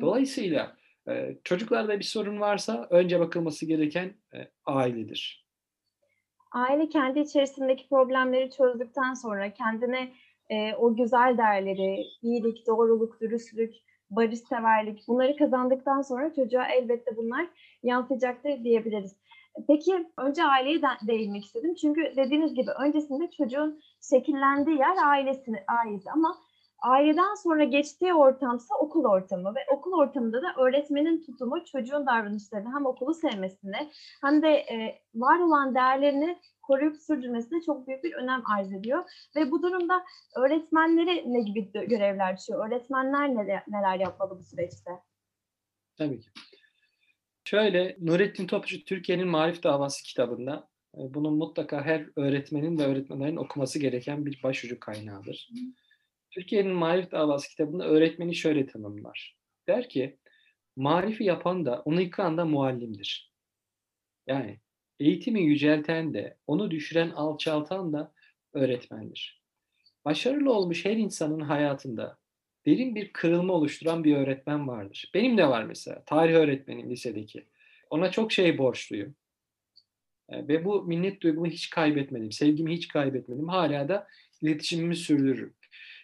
Dolayısıyla 0.00 0.76
e, 1.10 1.38
çocuklarda 1.44 1.98
bir 1.98 2.04
sorun 2.04 2.40
varsa 2.40 2.86
önce 2.90 3.20
bakılması 3.20 3.66
gereken 3.66 4.12
e, 4.34 4.38
ailedir. 4.66 5.46
Aile 6.52 6.88
kendi 6.88 7.20
içerisindeki 7.20 7.88
problemleri 7.88 8.50
çözdükten 8.50 9.14
sonra 9.14 9.52
kendine 9.52 10.12
e, 10.50 10.74
o 10.74 10.96
güzel 10.96 11.38
değerleri, 11.38 12.04
iyilik, 12.22 12.66
doğruluk, 12.66 13.20
dürüstlük, 13.20 13.74
barışseverlik 14.10 15.08
bunları 15.08 15.36
kazandıktan 15.36 16.02
sonra 16.02 16.34
çocuğa 16.34 16.66
elbette 16.66 17.16
bunlar 17.16 17.46
yansıyacaktır 17.82 18.64
diyebiliriz. 18.64 19.16
Peki 19.68 20.06
önce 20.18 20.44
aileye 20.44 20.82
de 20.82 20.86
değinmek 21.06 21.44
istedim. 21.44 21.74
Çünkü 21.74 22.12
dediğiniz 22.16 22.54
gibi 22.54 22.70
öncesinde 22.70 23.30
çocuğun 23.30 23.80
şekillendiği 24.10 24.78
yer 24.78 24.96
ailesi, 25.06 25.52
ailesi 25.68 26.10
ama 26.10 26.36
aileden 26.82 27.34
sonra 27.34 27.64
geçtiği 27.64 28.14
ortamsa 28.14 28.74
okul 28.80 29.04
ortamı 29.04 29.54
ve 29.54 29.60
okul 29.70 29.92
ortamında 29.92 30.42
da 30.42 30.54
öğretmenin 30.58 31.22
tutumu 31.22 31.64
çocuğun 31.64 32.06
davranışlarını 32.06 32.74
hem 32.74 32.86
okulu 32.86 33.14
sevmesine 33.14 33.90
hem 34.20 34.42
de 34.42 34.48
e, 34.48 35.02
var 35.14 35.38
olan 35.38 35.74
değerlerini 35.74 36.38
koruyup 36.62 36.96
sürdürmesine 36.96 37.62
çok 37.66 37.88
büyük 37.88 38.04
bir 38.04 38.12
önem 38.12 38.42
arz 38.56 38.72
ediyor. 38.72 39.04
Ve 39.36 39.50
bu 39.50 39.62
durumda 39.62 40.04
öğretmenleri 40.36 41.32
ne 41.32 41.40
gibi 41.40 41.72
görevler 41.72 42.38
düşüyor? 42.38 42.68
Öğretmenler 42.68 43.28
neler, 43.28 43.62
neler 43.68 43.98
yapmalı 43.98 44.38
bu 44.38 44.42
süreçte? 44.42 44.90
Tabii 45.98 46.20
ki. 46.20 46.30
Şöyle 47.44 47.96
Nurettin 48.00 48.46
Topçu 48.46 48.84
Türkiye'nin 48.84 49.28
Marif 49.28 49.62
Davası 49.62 50.02
kitabında 50.02 50.68
e, 50.94 51.14
bunun 51.14 51.34
mutlaka 51.34 51.84
her 51.84 52.06
öğretmenin 52.16 52.78
ve 52.78 52.82
öğretmenlerin 52.82 53.36
okuması 53.36 53.78
gereken 53.78 54.26
bir 54.26 54.42
başucu 54.42 54.80
kaynağıdır. 54.80 55.50
Hı. 55.52 55.89
Türkiye'nin 56.30 56.72
Marif 56.72 57.10
Davası 57.10 57.48
kitabında 57.48 57.84
öğretmeni 57.84 58.34
şöyle 58.34 58.66
tanımlar. 58.66 59.36
Der 59.68 59.88
ki, 59.88 60.18
marifi 60.76 61.24
yapan 61.24 61.66
da, 61.66 61.82
onu 61.84 62.00
yıkan 62.00 62.38
da 62.38 62.44
muallimdir. 62.44 63.32
Yani 64.26 64.60
eğitimi 65.00 65.42
yücelten 65.42 66.14
de, 66.14 66.36
onu 66.46 66.70
düşüren, 66.70 67.10
alçaltan 67.10 67.92
da 67.92 68.12
öğretmendir. 68.52 69.42
Başarılı 70.04 70.52
olmuş 70.52 70.84
her 70.84 70.96
insanın 70.96 71.40
hayatında 71.40 72.18
derin 72.66 72.94
bir 72.94 73.12
kırılma 73.12 73.52
oluşturan 73.52 74.04
bir 74.04 74.16
öğretmen 74.16 74.68
vardır. 74.68 75.10
Benim 75.14 75.38
de 75.38 75.48
var 75.48 75.64
mesela. 75.64 76.04
Tarih 76.06 76.34
öğretmenim 76.34 76.90
lisedeki. 76.90 77.46
Ona 77.90 78.10
çok 78.10 78.32
şey 78.32 78.58
borçluyum. 78.58 79.14
E, 80.28 80.48
ve 80.48 80.64
bu 80.64 80.82
minnet 80.82 81.20
duygumu 81.20 81.46
hiç 81.46 81.70
kaybetmedim. 81.70 82.32
Sevgimi 82.32 82.74
hiç 82.74 82.88
kaybetmedim. 82.88 83.48
Hala 83.48 83.88
da 83.88 84.06
iletişimimi 84.42 84.96
sürdürürüm. 84.96 85.54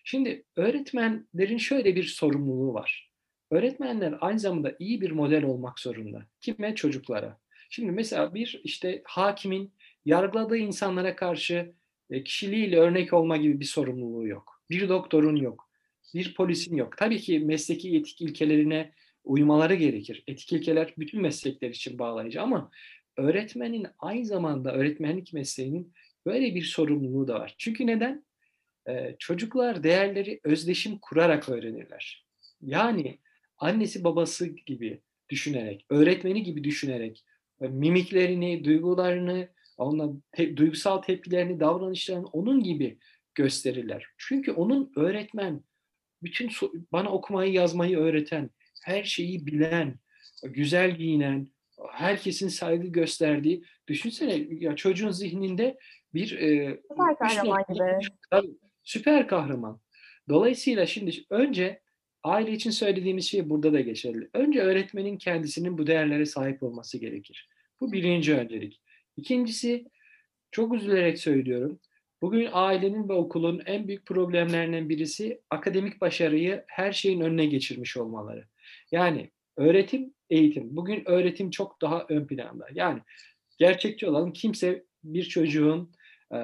Şimdi 0.09 0.45
öğretmenlerin 0.57 1.57
şöyle 1.57 1.97
bir 1.97 2.05
sorumluluğu 2.05 2.75
var. 2.75 3.11
Öğretmenler 3.51 4.15
aynı 4.21 4.39
zamanda 4.39 4.77
iyi 4.79 5.01
bir 5.01 5.11
model 5.11 5.45
olmak 5.45 5.81
zorunda. 5.81 6.27
Kime? 6.41 6.75
Çocuklara. 6.75 7.39
Şimdi 7.71 7.93
mesela 7.93 8.35
bir 8.35 8.61
işte 8.65 9.03
hakimin 9.05 9.73
yargıladığı 10.05 10.57
insanlara 10.57 11.17
karşı 11.17 11.73
e, 12.11 12.25
kişiliğiyle 12.25 12.79
örnek 12.79 13.13
olma 13.13 13.37
gibi 13.37 13.61
bir 13.61 13.65
sorumluluğu 13.65 14.27
yok. 14.27 14.63
Bir 14.71 14.89
doktorun 14.89 15.37
yok. 15.37 15.71
Bir 16.15 16.35
polisin 16.35 16.77
yok. 16.77 16.97
Tabii 16.97 17.19
ki 17.19 17.39
mesleki 17.39 17.97
etik 17.97 18.21
ilkelerine 18.21 18.93
uymaları 19.25 19.75
gerekir. 19.75 20.25
Etik 20.27 20.53
ilkeler 20.53 20.95
bütün 20.99 21.23
meslekler 21.23 21.71
için 21.71 21.99
bağlayıcı 21.99 22.43
ama 22.43 22.71
öğretmenin 23.17 23.87
aynı 23.99 24.25
zamanda 24.25 24.73
öğretmenlik 24.73 25.33
mesleğinin 25.33 25.93
böyle 26.27 26.55
bir 26.55 26.63
sorumluluğu 26.63 27.29
da 27.29 27.35
var. 27.35 27.55
Çünkü 27.59 27.87
neden? 27.87 28.26
Çocuklar 29.19 29.83
değerleri 29.83 30.41
özdeşim 30.45 30.99
kurarak 30.99 31.49
öğrenirler. 31.49 32.27
Yani 32.63 33.19
annesi 33.59 34.05
babası 34.05 34.47
gibi 34.47 35.01
düşünerek, 35.29 35.87
öğretmeni 35.91 36.43
gibi 36.43 36.65
düşünerek 36.65 37.25
mimiklerini, 37.61 38.65
duygularını, 38.65 39.49
onunla 39.77 40.13
te, 40.33 40.57
duygusal 40.57 41.03
tepkilerini, 41.03 41.61
davranışlarını 41.61 42.27
onun 42.27 42.63
gibi 42.63 42.99
gösterirler. 43.35 44.07
Çünkü 44.19 44.53
onun 44.53 44.93
öğretmen, 44.97 45.63
bütün 46.23 46.51
bana 46.93 47.11
okumayı 47.11 47.53
yazmayı 47.53 47.99
öğreten, 47.99 48.51
her 48.85 49.05
şeyi 49.05 49.47
bilen, 49.47 49.99
güzel 50.43 50.97
giyinen, 50.97 51.49
herkesin 51.93 52.49
saygı 52.49 52.87
gösterdiği, 52.87 53.65
düşünsene 53.89 54.47
ya 54.51 54.77
çocuğun 54.77 55.11
zihninde 55.11 55.79
bir 56.15 56.39
e, 56.39 56.81
kahraman 57.19 57.65
gibi. 57.69 58.09
Süper 58.87 59.29
kahraman. 59.29 59.81
Dolayısıyla 60.29 60.87
şimdi 60.87 61.25
önce 61.31 61.81
aile 62.23 62.53
için 62.53 62.71
söylediğimiz 62.71 63.29
şey 63.29 63.51
burada 63.51 63.73
da 63.73 63.81
geçerli. 63.81 64.29
Önce 64.35 64.61
öğretmenin 64.61 65.19
kendisinin 65.19 65.79
bu 65.79 65.87
değerlere 65.87 66.27
sahip 66.27 66.63
olması 66.63 66.99
gerekir. 66.99 67.49
Bu 67.81 67.93
birinci 67.93 68.35
öncelik. 68.35 68.81
İkincisi, 69.17 69.85
çok 70.51 70.75
üzülerek 70.75 71.19
söylüyorum. 71.19 71.81
Bugün 72.23 72.49
ailenin 72.53 73.09
ve 73.09 73.13
okulun 73.13 73.63
en 73.67 73.89
büyük 73.89 74.07
problemlerinden 74.07 74.89
birisi 74.89 75.41
akademik 75.51 76.01
başarıyı 76.01 76.65
her 76.67 76.93
şeyin 76.93 77.21
önüne 77.21 77.47
geçirmiş 77.47 77.97
olmaları. 77.97 78.45
Yani 78.93 79.31
öğretim, 79.57 80.15
eğitim. 80.31 80.77
Bugün 80.77 81.03
öğretim 81.07 81.51
çok 81.51 81.83
daha 81.83 82.07
ön 82.09 82.27
planda. 82.27 82.67
Yani 82.73 83.01
gerçekçi 83.59 84.07
olalım 84.07 84.33
kimse 84.33 84.85
bir 85.05 85.25
çocuğun 85.25 85.93
e, 86.35 86.39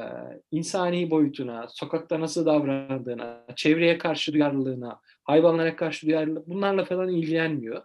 insani 0.50 1.10
boyutuna, 1.10 1.68
sokakta 1.68 2.20
nasıl 2.20 2.46
davrandığına, 2.46 3.46
çevreye 3.56 3.98
karşı 3.98 4.32
duyarlılığına, 4.32 5.00
hayvanlara 5.24 5.76
karşı 5.76 6.06
duyarlılığı 6.06 6.44
bunlarla 6.46 6.84
falan 6.84 7.08
ilgilenmiyor. 7.08 7.82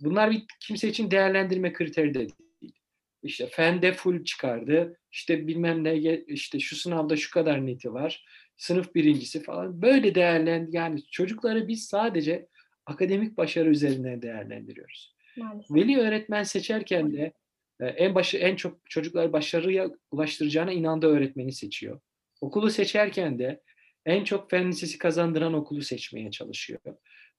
Bunlar 0.00 0.30
bir 0.30 0.44
kimse 0.60 0.88
için 0.88 1.10
değerlendirme 1.10 1.72
kriteri 1.72 2.14
de 2.14 2.18
değil. 2.62 2.74
İşte 3.22 3.46
fende 3.46 3.92
full 3.92 4.24
çıkardı, 4.24 4.98
işte 5.12 5.46
bilmem 5.46 5.84
ne, 5.84 6.18
işte 6.26 6.60
şu 6.60 6.76
sınavda 6.76 7.16
şu 7.16 7.30
kadar 7.30 7.66
neti 7.66 7.92
var, 7.92 8.24
sınıf 8.56 8.94
birincisi 8.94 9.42
falan. 9.42 9.82
Böyle 9.82 10.14
değerlen 10.14 10.68
yani 10.70 11.02
çocukları 11.10 11.68
biz 11.68 11.84
sadece 11.84 12.46
akademik 12.86 13.36
başarı 13.36 13.68
üzerinden 13.68 14.22
değerlendiriyoruz. 14.22 15.16
Maalesef. 15.36 15.76
Veli 15.76 15.98
öğretmen 15.98 16.42
seçerken 16.42 17.12
de 17.12 17.32
en 17.80 18.14
başı 18.14 18.36
en 18.36 18.56
çok 18.56 18.90
çocuklar 18.90 19.32
başarıya 19.32 19.90
ulaştıracağına 20.10 20.72
inandığı 20.72 21.06
öğretmeni 21.06 21.52
seçiyor. 21.52 22.00
Okulu 22.40 22.70
seçerken 22.70 23.38
de 23.38 23.62
en 24.06 24.24
çok 24.24 24.50
fen 24.50 24.68
lisesi 24.68 24.98
kazandıran 24.98 25.54
okulu 25.54 25.82
seçmeye 25.82 26.30
çalışıyor. 26.30 26.80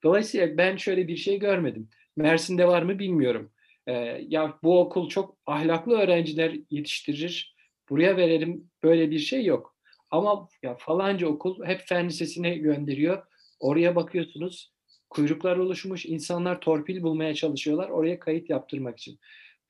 Dolayısıyla 0.04 0.58
ben 0.58 0.78
şöyle 0.78 1.08
bir 1.08 1.18
şey 1.18 1.40
görmedim. 1.40 1.90
Mersin'de 2.16 2.68
var 2.68 2.82
mı 2.82 3.00
bilmiyorum. 3.00 3.52
Ee, 3.88 3.94
ya 4.28 4.60
bu 4.64 4.80
okul 4.80 5.10
çok 5.10 5.38
ahlaklı 5.46 5.98
öğrenciler 5.98 6.56
yetiştirir. 6.70 7.56
Buraya 7.90 8.18
verelim 8.18 8.72
böyle 8.84 9.12
bir 9.12 9.20
şey 9.20 9.46
yok. 9.46 9.78
Ama 10.12 10.48
ya 10.64 10.78
falanca 10.80 11.28
okul 11.28 11.66
hep 11.66 11.82
fen 11.86 12.08
lisesine 12.08 12.56
gönderiyor. 12.56 13.24
Oraya 13.60 13.96
bakıyorsunuz 13.96 14.74
kuyruklar 15.10 15.58
oluşmuş, 15.58 16.06
insanlar 16.06 16.62
torpil 16.62 17.04
bulmaya 17.04 17.34
çalışıyorlar 17.36 17.90
oraya 17.90 18.20
kayıt 18.20 18.50
yaptırmak 18.50 18.98
için. 18.98 19.20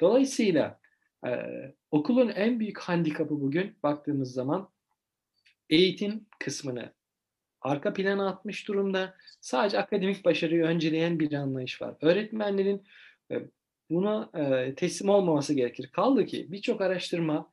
Dolayısıyla 0.02 0.80
e, 1.28 1.32
okulun 1.92 2.30
en 2.30 2.60
büyük 2.60 2.80
handikapı 2.80 3.42
bugün 3.42 3.76
baktığımız 3.84 4.34
zaman 4.34 4.70
eğitim 5.70 6.26
kısmını 6.40 6.94
arka 7.62 7.94
plana 7.94 8.30
atmış 8.30 8.68
durumda. 8.68 9.16
Sadece 9.42 9.80
akademik 9.80 10.26
başarıyı 10.26 10.64
önceleyen 10.64 11.20
bir 11.20 11.34
anlayış 11.34 11.82
var. 11.82 11.96
Öğretmenlerin 12.02 12.84
e, 13.32 13.36
buna 13.90 14.30
e, 14.34 14.76
teslim 14.76 15.10
olmaması 15.10 15.54
gerekir. 15.54 15.90
Kaldı 15.92 16.26
ki 16.26 16.52
birçok 16.52 16.82
araştırma 16.82 17.52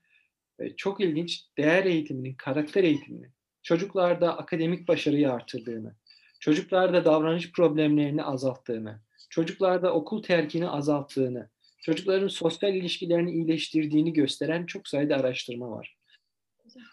e, 0.58 0.76
çok 0.76 1.00
ilginç 1.00 1.44
değer 1.58 1.84
eğitiminin, 1.84 2.34
karakter 2.34 2.84
eğitiminin 2.84 3.30
çocuklarda 3.62 4.38
akademik 4.38 4.88
başarıyı 4.88 5.32
artırdığını, 5.32 5.94
çocuklarda 6.40 7.04
davranış 7.04 7.52
problemlerini 7.52 8.24
azalttığını, 8.24 9.00
çocuklarda 9.30 9.92
okul 9.92 10.22
terkini 10.22 10.68
azalttığını, 10.68 11.50
çocukların 11.84 12.28
sosyal 12.28 12.74
ilişkilerini 12.74 13.32
iyileştirdiğini 13.32 14.12
gösteren 14.12 14.66
çok 14.66 14.88
sayıda 14.88 15.16
araştırma 15.16 15.70
var. 15.70 15.96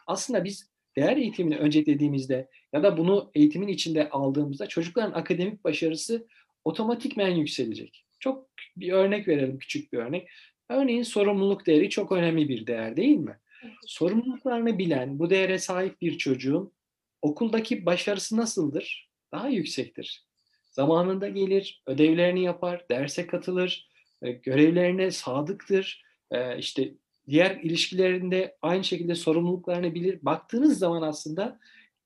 Aslında 0.07 0.43
biz 0.43 0.71
değer 0.95 1.17
eğitimini 1.17 1.57
önceliklediğimizde 1.57 2.49
ya 2.73 2.83
da 2.83 2.97
bunu 2.97 3.31
eğitimin 3.35 3.67
içinde 3.67 4.09
aldığımızda 4.09 4.67
çocukların 4.67 5.11
akademik 5.11 5.63
başarısı 5.63 6.27
otomatikmen 6.63 7.29
yükselecek. 7.29 8.05
Çok 8.19 8.49
bir 8.77 8.91
örnek 8.91 9.27
verelim, 9.27 9.57
küçük 9.57 9.93
bir 9.93 9.97
örnek. 9.97 10.27
Örneğin 10.69 11.03
sorumluluk 11.03 11.65
değeri 11.65 11.89
çok 11.89 12.11
önemli 12.11 12.49
bir 12.49 12.67
değer 12.67 12.97
değil 12.97 13.17
mi? 13.17 13.39
Sorumluluklarını 13.85 14.77
bilen, 14.77 15.19
bu 15.19 15.29
değere 15.29 15.59
sahip 15.59 16.01
bir 16.01 16.17
çocuğun 16.17 16.73
okuldaki 17.21 17.85
başarısı 17.85 18.37
nasıldır? 18.37 19.09
Daha 19.31 19.47
yüksektir. 19.47 20.25
Zamanında 20.71 21.29
gelir, 21.29 21.83
ödevlerini 21.85 22.43
yapar, 22.43 22.85
derse 22.89 23.27
katılır, 23.27 23.90
görevlerine 24.21 25.11
sadıktır. 25.11 26.03
E, 26.31 26.57
işte 26.57 26.93
diğer 27.27 27.55
ilişkilerinde 27.55 28.57
aynı 28.61 28.83
şekilde 28.83 29.15
sorumluluklarını 29.15 29.93
bilir. 29.93 30.19
Baktığınız 30.21 30.79
zaman 30.79 31.01
aslında 31.01 31.59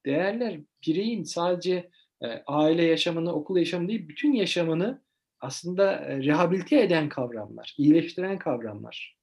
değerler 0.05 0.59
bireyin 0.87 1.23
sadece 1.23 1.89
e, 2.21 2.27
aile 2.47 2.83
yaşamını, 2.83 3.33
okul 3.33 3.57
yaşamını 3.57 3.87
değil, 3.87 4.09
bütün 4.09 4.33
yaşamını 4.33 5.01
aslında 5.39 6.07
rehabilite 6.07 6.81
eden 6.81 7.09
kavramlar, 7.09 7.75
iyileştiren 7.77 8.37
kavramlar. 8.37 9.15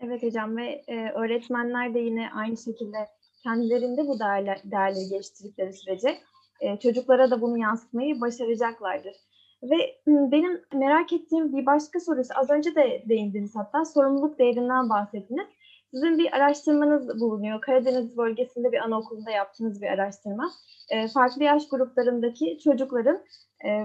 Evet 0.00 0.22
hocam 0.22 0.56
ve 0.56 0.84
e, 0.86 1.10
öğretmenler 1.10 1.94
de 1.94 1.98
yine 1.98 2.30
aynı 2.30 2.56
şekilde 2.56 2.96
kendilerinde 3.42 4.06
bu 4.06 4.20
değerler, 4.20 4.60
değerleri 4.64 5.08
geliştirdikleri 5.08 5.72
sürece 5.72 6.18
e, 6.60 6.76
çocuklara 6.76 7.30
da 7.30 7.40
bunu 7.40 7.58
yansıtmayı 7.58 8.20
başaracaklardır. 8.20 9.16
Ve 9.62 10.00
benim 10.06 10.62
merak 10.72 11.12
ettiğim 11.12 11.56
bir 11.56 11.66
başka 11.66 12.00
soru, 12.00 12.22
az 12.34 12.50
önce 12.50 12.74
de 12.74 13.04
değindiniz 13.08 13.56
hatta 13.56 13.84
sorumluluk 13.84 14.38
değerinden 14.38 14.90
bahsettiniz. 14.90 15.46
Sizin 15.90 16.18
bir 16.18 16.32
araştırmanız 16.32 17.20
bulunuyor. 17.20 17.60
Karadeniz 17.60 18.16
bölgesinde 18.16 18.72
bir 18.72 18.78
anaokulunda 18.78 19.30
yaptığınız 19.30 19.82
bir 19.82 19.86
araştırma. 19.86 20.50
E, 20.90 21.08
farklı 21.08 21.44
yaş 21.44 21.68
gruplarındaki 21.68 22.58
çocukların 22.64 23.18
e, 23.64 23.84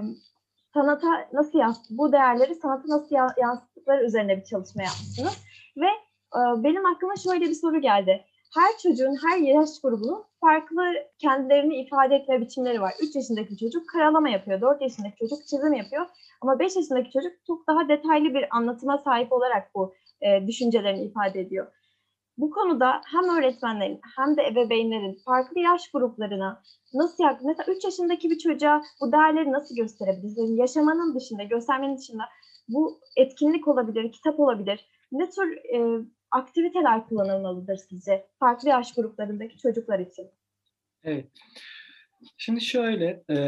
sanata 0.74 1.08
nasıl 1.32 1.58
yansıt, 1.58 1.90
bu 1.90 2.12
değerleri 2.12 2.54
sanata 2.54 2.88
nasıl 2.88 3.16
yansıttıkları 3.40 4.04
üzerine 4.04 4.36
bir 4.36 4.44
çalışma 4.44 4.82
yapmışsınız. 4.82 5.44
Ve 5.76 5.86
e, 6.36 6.64
benim 6.64 6.86
aklıma 6.86 7.16
şöyle 7.16 7.44
bir 7.44 7.54
soru 7.54 7.80
geldi. 7.80 8.24
Her 8.54 8.78
çocuğun, 8.82 9.16
her 9.28 9.38
yaş 9.38 9.80
grubunun 9.82 10.24
farklı 10.46 10.92
kendilerini 11.18 11.76
ifade 11.76 12.14
etme 12.14 12.40
biçimleri 12.40 12.80
var. 12.80 12.92
3 13.02 13.16
yaşındaki 13.16 13.56
çocuk 13.56 13.88
karalama 13.88 14.28
yapıyor, 14.28 14.60
4 14.60 14.82
yaşındaki 14.82 15.16
çocuk 15.18 15.46
çizim 15.46 15.72
yapıyor. 15.72 16.06
Ama 16.40 16.58
5 16.58 16.76
yaşındaki 16.76 17.10
çocuk 17.10 17.32
çok 17.46 17.66
daha 17.66 17.88
detaylı 17.88 18.34
bir 18.34 18.56
anlatıma 18.56 18.98
sahip 18.98 19.32
olarak 19.32 19.74
bu 19.74 19.94
e, 20.20 20.46
düşüncelerini 20.46 21.04
ifade 21.04 21.40
ediyor. 21.40 21.66
Bu 22.38 22.50
konuda 22.50 23.00
hem 23.12 23.38
öğretmenlerin 23.38 24.00
hem 24.16 24.36
de 24.36 24.42
ebeveynlerin 24.42 25.18
farklı 25.24 25.60
yaş 25.60 25.90
gruplarına 25.90 26.62
nasıl 26.94 27.24
yak 27.24 27.40
mesela 27.44 27.72
3 27.72 27.84
yaşındaki 27.84 28.30
bir 28.30 28.38
çocuğa 28.38 28.82
bu 29.00 29.12
değerleri 29.12 29.52
nasıl 29.52 29.76
gösterebiliriz? 29.76 30.38
Yani 30.38 30.56
yaşamanın 30.56 31.14
dışında, 31.14 31.42
göstermenin 31.42 31.96
dışında 31.96 32.22
bu 32.68 33.00
etkinlik 33.16 33.68
olabilir, 33.68 34.12
kitap 34.12 34.40
olabilir. 34.40 34.88
Ne 35.12 35.30
tür 35.30 35.56
e, 35.56 36.06
aktiviteler 36.30 37.08
kullanılmalıdır 37.08 37.76
sizce 37.76 38.26
farklı 38.38 38.68
yaş 38.68 38.94
gruplarındaki 38.94 39.58
çocuklar 39.58 39.98
için? 39.98 40.30
Evet. 41.04 41.26
Şimdi 42.36 42.60
şöyle, 42.60 43.22
e, 43.30 43.38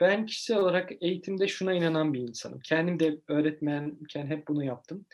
ben 0.00 0.26
kişisel 0.26 0.56
olarak 0.58 0.90
eğitimde 1.00 1.48
şuna 1.48 1.72
inanan 1.74 2.14
bir 2.14 2.20
insanım. 2.20 2.60
Kendim 2.60 3.00
de 3.00 3.18
öğretmenken 3.28 4.26
hep 4.26 4.48
bunu 4.48 4.64
yaptım. 4.64 5.06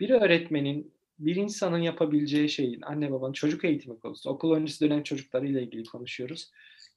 Bir 0.00 0.10
öğretmenin 0.10 0.94
bir 1.18 1.36
insanın 1.36 1.78
yapabileceği 1.78 2.48
şeyin, 2.48 2.82
anne 2.82 3.10
babanın 3.12 3.32
çocuk 3.32 3.64
eğitimi 3.64 4.00
konusunda, 4.00 4.34
okul 4.34 4.56
öncesi 4.56 4.84
dönem 4.84 5.02
çocuklarıyla 5.02 5.60
ilgili 5.60 5.84
konuşuyoruz. 5.84 6.50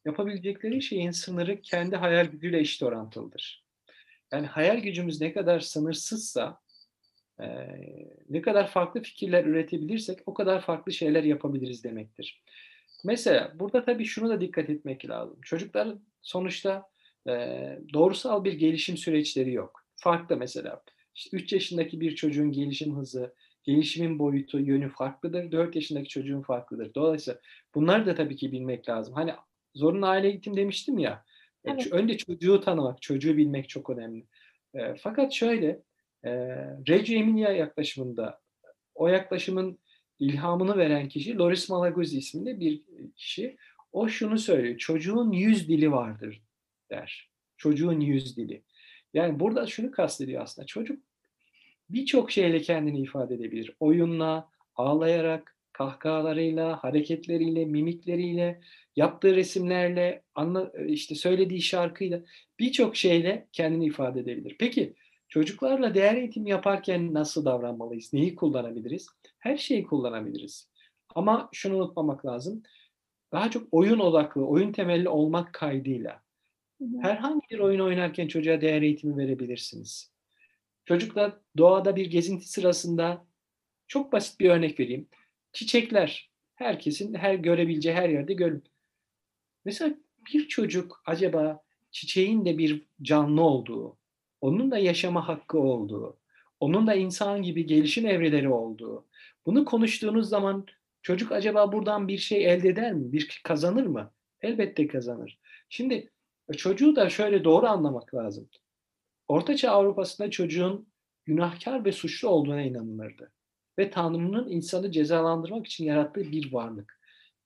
Yapabilecekleri 0.06 0.82
şeyin 0.82 1.12
sınırı 1.12 1.62
kendi 1.62 1.96
hayal 1.96 2.26
gücüyle 2.26 2.60
eşit 2.60 2.84
orantılıdır. 2.84 3.66
Yani 4.34 4.48
hayal 4.48 4.78
gücümüz 4.78 5.22
ne 5.22 5.34
kadar 5.34 5.60
sınırsızsa, 5.60 6.62
ne 8.30 8.42
kadar 8.42 8.68
farklı 8.68 9.02
fikirler 9.02 9.46
üretebilirsek 9.46 10.20
o 10.26 10.34
kadar 10.34 10.62
farklı 10.62 10.94
şeyler 10.94 11.24
yapabiliriz 11.24 11.84
demektir. 11.84 12.44
Mesela 13.06 13.52
burada 13.56 13.86
tabii 13.86 14.06
şunu 14.06 14.30
da 14.30 14.42
dikkat 14.42 14.70
etmek 14.70 15.10
lazım. 15.10 15.38
Çocuklar 15.42 15.88
sonuçta 16.22 16.90
doğrusal 17.94 18.44
bir 18.44 18.54
gelişim 18.54 18.98
süreçleri 18.98 19.54
yok. 19.54 19.86
Farklı 19.96 20.38
mesela. 20.38 20.82
İşte 21.16 21.38
3 21.38 21.54
yaşındaki 21.54 22.00
bir 22.00 22.16
çocuğun 22.16 22.52
gelişim 22.52 22.98
hızı, 22.98 23.34
gelişimin 23.64 24.20
boyutu, 24.20 24.60
yönü 24.60 24.90
farklıdır. 24.90 25.52
4 25.52 25.76
yaşındaki 25.76 26.10
çocuğun 26.10 26.42
farklıdır. 26.42 26.94
Dolayısıyla 26.96 27.40
bunları 27.76 28.06
da 28.06 28.16
tabii 28.16 28.36
ki 28.36 28.52
bilmek 28.52 28.90
lazım. 28.90 29.14
Hani 29.14 29.34
zorunlu 29.76 30.06
aile 30.06 30.28
eğitim 30.28 30.58
demiştim 30.58 30.98
ya. 30.98 31.24
E, 31.66 31.72
evet. 31.72 31.88
Önce 31.92 32.18
çocuğu 32.18 32.62
tanımak, 32.62 33.02
çocuğu 33.02 33.38
bilmek 33.38 33.70
çok 33.70 33.90
önemli. 33.90 34.26
E, 34.74 34.96
fakat 34.96 35.34
şöyle, 35.34 35.82
e, 36.24 36.32
Reggio 36.90 37.16
Emilia 37.16 37.52
yaklaşımında 37.52 38.40
o 38.96 39.08
yaklaşımın 39.08 39.80
ilhamını 40.20 40.78
veren 40.78 41.10
kişi 41.10 41.38
Loris 41.38 41.70
Malaguzzi 41.70 42.18
isminde 42.18 42.60
bir 42.60 42.82
kişi. 43.16 43.58
O 43.92 44.08
şunu 44.08 44.38
söylüyor, 44.38 44.78
çocuğun 44.78 45.32
yüz 45.32 45.70
dili 45.70 45.92
vardır 45.92 46.42
der. 46.90 47.30
Çocuğun 47.58 48.00
yüz 48.00 48.38
dili. 48.38 48.64
Yani 49.14 49.40
burada 49.40 49.68
şunu 49.68 49.92
kastediyor 49.92 50.44
aslında. 50.44 50.66
Çocuk 50.66 51.04
birçok 51.90 52.32
şeyle 52.32 52.62
kendini 52.62 53.00
ifade 53.00 53.36
edebilir. 53.36 53.76
Oyunla, 53.80 54.50
ağlayarak, 54.76 55.56
kahkahalarıyla, 55.72 56.84
hareketleriyle, 56.84 57.66
mimikleriyle, 57.66 58.62
yaptığı 58.96 59.36
resimlerle, 59.36 60.24
anla, 60.36 60.72
işte 60.88 61.16
söylediği 61.16 61.62
şarkıyla 61.62 62.22
birçok 62.60 62.96
şeyle 62.96 63.48
kendini 63.52 63.86
ifade 63.86 64.20
edebilir. 64.20 64.56
Peki 64.60 64.94
çocuklarla 65.30 65.96
değer 65.96 66.16
eğitimi 66.16 66.50
yaparken 66.50 67.14
nasıl 67.14 67.46
davranmalıyız? 67.46 68.14
Neyi 68.14 68.36
kullanabiliriz? 68.36 69.08
Her 69.46 69.58
şeyi 69.58 69.84
kullanabiliriz. 69.84 70.70
Ama 71.16 71.50
şunu 71.52 71.78
unutmamak 71.78 72.26
lazım. 72.26 72.64
Daha 73.32 73.52
çok 73.52 73.68
oyun 73.72 74.00
odaklı, 74.00 74.46
oyun 74.46 74.72
temelli 74.72 75.10
olmak 75.10 75.54
kaydıyla 75.54 76.24
herhangi 77.02 77.42
bir 77.52 77.60
oyun 77.60 77.80
oynarken 77.80 78.28
çocuğa 78.28 78.62
değer 78.62 78.82
eğitimi 78.82 79.18
verebilirsiniz. 79.18 80.12
Çocuklar 80.86 81.34
doğada 81.58 81.96
bir 81.96 82.06
gezinti 82.06 82.50
sırasında 82.50 83.26
çok 83.88 84.12
basit 84.12 84.40
bir 84.40 84.50
örnek 84.50 84.80
vereyim. 84.80 85.08
Çiçekler 85.54 86.32
herkesin 86.56 87.14
her 87.14 87.36
görebileceği 87.36 87.96
her 87.96 88.10
yerde 88.10 88.34
görün. 88.34 88.64
Mesela 89.66 89.96
bir 90.34 90.48
çocuk 90.48 91.02
acaba 91.06 91.64
çiçeğin 91.92 92.46
de 92.46 92.58
bir 92.58 92.86
canlı 93.02 93.42
olduğu, 93.42 93.98
onun 94.42 94.72
da 94.72 94.78
yaşama 94.78 95.28
hakkı 95.28 95.60
olduğu, 95.60 96.18
onun 96.60 96.88
da 96.88 96.96
insan 96.96 97.42
gibi 97.42 97.66
gelişim 97.66 98.06
evreleri 98.06 98.50
olduğu. 98.50 99.06
Bunu 99.46 99.66
konuştuğunuz 99.66 100.30
zaman 100.30 100.66
çocuk 101.02 101.32
acaba 101.32 101.72
buradan 101.72 102.08
bir 102.08 102.18
şey 102.18 102.54
elde 102.54 102.70
eder 102.70 102.94
mi? 102.94 103.12
Bir 103.12 103.42
kazanır 103.44 103.86
mı? 103.86 104.12
Elbette 104.42 104.88
kazanır. 104.88 105.40
Şimdi 105.70 106.12
çocuğu 106.58 106.96
da 106.96 107.10
şöyle 107.10 107.44
doğru 107.44 107.66
anlamak 107.66 108.16
lazım. 108.16 108.50
Ortaçağ 109.28 109.72
Avrupa'sında 109.72 110.32
çocuğun 110.32 110.88
günahkar 111.26 111.86
ve 111.86 111.92
suçlu 111.92 112.30
olduğuna 112.30 112.62
inanılırdı. 112.62 113.32
Ve 113.80 113.90
Tanrı'nın 113.90 114.50
insanı 114.50 114.92
cezalandırmak 114.92 115.66
için 115.66 115.86
yarattığı 115.86 116.32
bir 116.32 116.54
varlık. 116.54 117.00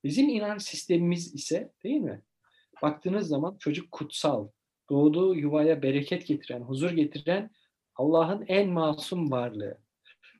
Bizim 0.04 0.28
inanç 0.28 0.62
sistemimiz 0.62 1.34
ise 1.34 1.72
değil 1.84 2.00
mi? 2.00 2.22
Baktığınız 2.82 3.28
zaman 3.28 3.56
çocuk 3.58 3.92
kutsal, 3.92 4.48
doğduğu 4.90 5.34
yuvaya 5.34 5.82
bereket 5.82 6.26
getiren, 6.26 6.60
huzur 6.60 6.90
getiren 6.90 7.50
Allah'ın 7.94 8.44
en 8.48 8.68
masum 8.68 9.30
varlığı. 9.30 9.78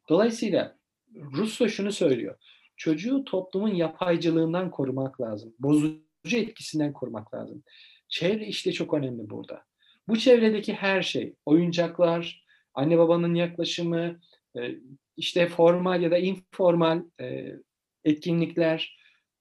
Dolayısıyla 0.08 0.79
Russo 1.14 1.68
şunu 1.68 1.92
söylüyor. 1.92 2.36
Çocuğu 2.76 3.24
toplumun 3.24 3.74
yapaycılığından 3.74 4.70
korumak 4.70 5.20
lazım. 5.20 5.54
Bozucu 5.58 6.36
etkisinden 6.36 6.92
korumak 6.92 7.34
lazım. 7.34 7.62
Çevre 8.08 8.46
işte 8.46 8.72
çok 8.72 8.94
önemli 8.94 9.30
burada. 9.30 9.64
Bu 10.08 10.18
çevredeki 10.18 10.74
her 10.74 11.02
şey, 11.02 11.34
oyuncaklar, 11.46 12.44
anne 12.74 12.98
babanın 12.98 13.34
yaklaşımı, 13.34 14.20
e, 14.56 14.60
işte 15.16 15.46
formal 15.46 16.02
ya 16.02 16.10
da 16.10 16.18
informal 16.18 17.02
e, 17.20 17.52
etkinlikler, 18.04 18.98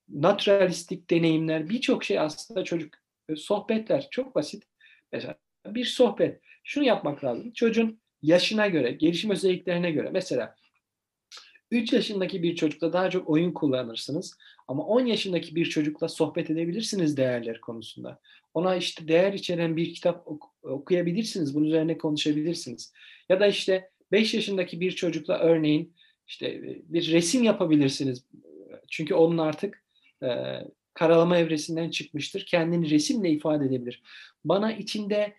naturalistik 0.10 1.10
deneyimler, 1.10 1.70
birçok 1.70 2.04
şey 2.04 2.20
aslında 2.20 2.64
çocuk 2.64 2.94
e, 3.30 3.36
sohbetler 3.36 4.08
çok 4.12 4.36
basit. 4.36 4.64
Mesela 5.12 5.36
bir 5.66 5.86
sohbet. 5.86 6.42
Şunu 6.64 6.84
yapmak 6.84 7.24
lazım. 7.24 7.52
Çocuğun 7.52 8.02
yaşına 8.22 8.68
göre, 8.68 8.92
gelişim 8.92 9.32
özelliklerine 9.32 9.92
göre 9.92 10.10
mesela 10.14 10.56
3 11.72 11.94
yaşındaki 11.94 12.44
bir 12.44 12.56
çocukla 12.56 12.94
daha 12.94 13.10
çok 13.10 13.30
oyun 13.30 13.52
kullanırsınız. 13.52 14.38
Ama 14.68 14.84
10 14.86 15.06
yaşındaki 15.06 15.56
bir 15.56 15.66
çocukla 15.66 16.08
sohbet 16.08 16.50
edebilirsiniz 16.50 17.18
değerler 17.18 17.62
konusunda. 17.62 18.20
Ona 18.54 18.76
işte 18.76 19.08
değer 19.08 19.34
içeren 19.34 19.78
bir 19.78 19.94
kitap 19.94 20.28
ok- 20.28 20.64
okuyabilirsiniz. 20.64 21.56
Bunun 21.56 21.66
üzerine 21.66 21.98
konuşabilirsiniz. 21.98 22.94
Ya 23.30 23.40
da 23.40 23.48
işte 23.48 23.90
5 24.12 24.34
yaşındaki 24.34 24.80
bir 24.80 24.92
çocukla 24.92 25.40
örneğin 25.40 25.94
işte 26.28 26.62
bir 26.64 27.12
resim 27.12 27.44
yapabilirsiniz. 27.44 28.26
Çünkü 28.88 29.14
onun 29.14 29.38
artık 29.38 29.84
e, 30.24 30.28
karalama 30.94 31.38
evresinden 31.38 31.90
çıkmıştır. 31.90 32.46
Kendini 32.46 32.90
resimle 32.90 33.30
ifade 33.30 33.66
edebilir. 33.66 34.04
Bana 34.46 34.72
içinde 34.74 35.34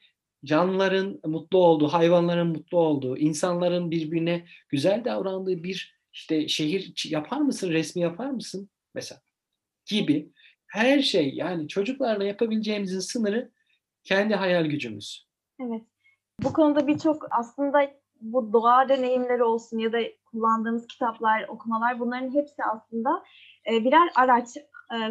canlıların 0.44 1.20
mutlu 1.24 1.58
olduğu, 1.58 1.88
hayvanların 1.88 2.46
mutlu 2.46 2.78
olduğu, 2.78 3.16
insanların 3.16 3.90
birbirine 3.90 4.46
güzel 4.68 5.04
davrandığı 5.04 5.62
bir 5.62 5.99
işte 6.12 6.48
şehir 6.48 7.10
yapar 7.10 7.40
mısın, 7.40 7.70
resmi 7.70 8.02
yapar 8.02 8.30
mısın 8.30 8.70
mesela 8.94 9.20
gibi 9.86 10.32
her 10.66 11.02
şey 11.02 11.34
yani 11.34 11.68
çocuklarla 11.68 12.24
yapabileceğimizin 12.24 13.00
sınırı 13.00 13.50
kendi 14.04 14.34
hayal 14.34 14.64
gücümüz. 14.66 15.28
Evet. 15.60 15.82
Bu 16.42 16.52
konuda 16.52 16.86
birçok 16.86 17.26
aslında 17.30 17.90
bu 18.20 18.52
doğa 18.52 18.88
deneyimleri 18.88 19.42
olsun 19.42 19.78
ya 19.78 19.92
da 19.92 19.98
kullandığımız 20.24 20.86
kitaplar, 20.86 21.48
okumalar 21.48 22.00
bunların 22.00 22.34
hepsi 22.34 22.64
aslında 22.64 23.24
birer 23.66 24.10
araç. 24.14 24.48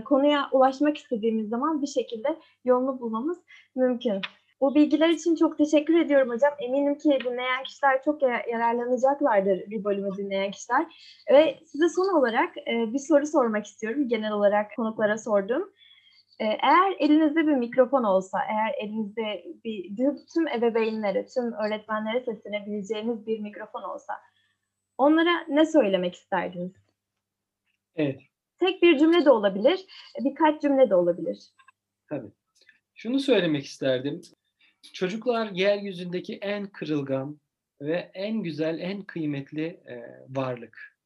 Konuya 0.06 0.50
ulaşmak 0.52 0.98
istediğimiz 0.98 1.50
zaman 1.50 1.82
bir 1.82 1.88
şekilde 1.88 2.40
yolunu 2.66 3.00
bulmamız 3.00 3.38
mümkün. 3.76 4.22
Bu 4.62 4.76
bilgiler 4.76 5.10
için 5.10 5.36
çok 5.36 5.58
teşekkür 5.58 6.00
ediyorum 6.00 6.30
hocam. 6.30 6.54
Eminim 6.60 6.98
ki 6.98 7.20
dinleyen 7.26 7.64
kişiler 7.64 8.04
çok 8.04 8.22
yararlanacaklardır 8.22 9.70
bir 9.70 9.84
bölümü 9.84 10.18
dinleyen 10.18 10.52
kişiler. 10.52 10.86
Ve 11.32 11.60
size 11.66 11.90
son 11.90 12.20
olarak 12.20 12.56
bir 12.68 13.00
soru 13.00 13.28
sormak 13.28 13.66
istiyorum. 13.66 14.08
Genel 14.08 14.32
olarak 14.32 14.76
konuklara 14.76 15.18
sordum. 15.18 15.74
Eğer 16.40 16.96
elinizde 17.00 17.48
bir 17.48 17.56
mikrofon 17.56 18.04
olsa, 18.04 18.40
eğer 18.50 18.86
elinizde 18.86 19.44
bir 19.64 19.96
tüm 20.34 20.48
ebeveynlere, 20.48 21.26
tüm 21.26 21.54
öğretmenlere 21.54 22.24
seslenebileceğiniz 22.26 23.28
bir 23.28 23.40
mikrofon 23.40 23.84
olsa, 23.84 24.14
onlara 24.98 25.46
ne 25.48 25.66
söylemek 25.66 26.16
isterdiniz? 26.16 26.74
Evet. 27.96 28.22
Tek 28.60 28.82
bir 28.82 28.98
cümle 28.98 29.26
de 29.26 29.32
olabilir, 29.32 29.86
birkaç 30.20 30.62
cümle 30.62 30.90
de 30.90 30.96
olabilir. 30.96 31.38
Tabii. 32.10 32.32
Şunu 32.96 33.20
söylemek 33.20 33.66
isterdim. 33.66 34.22
Çocuklar 34.94 35.52
yeryüzündeki 35.52 36.36
en 36.36 36.68
kırılgan 36.68 37.40
ve 37.82 38.12
en 38.14 38.44
güzel, 38.44 38.80
en 38.80 39.02
kıymetli 39.02 39.66
e, 39.66 40.26
varlık. 40.30 40.98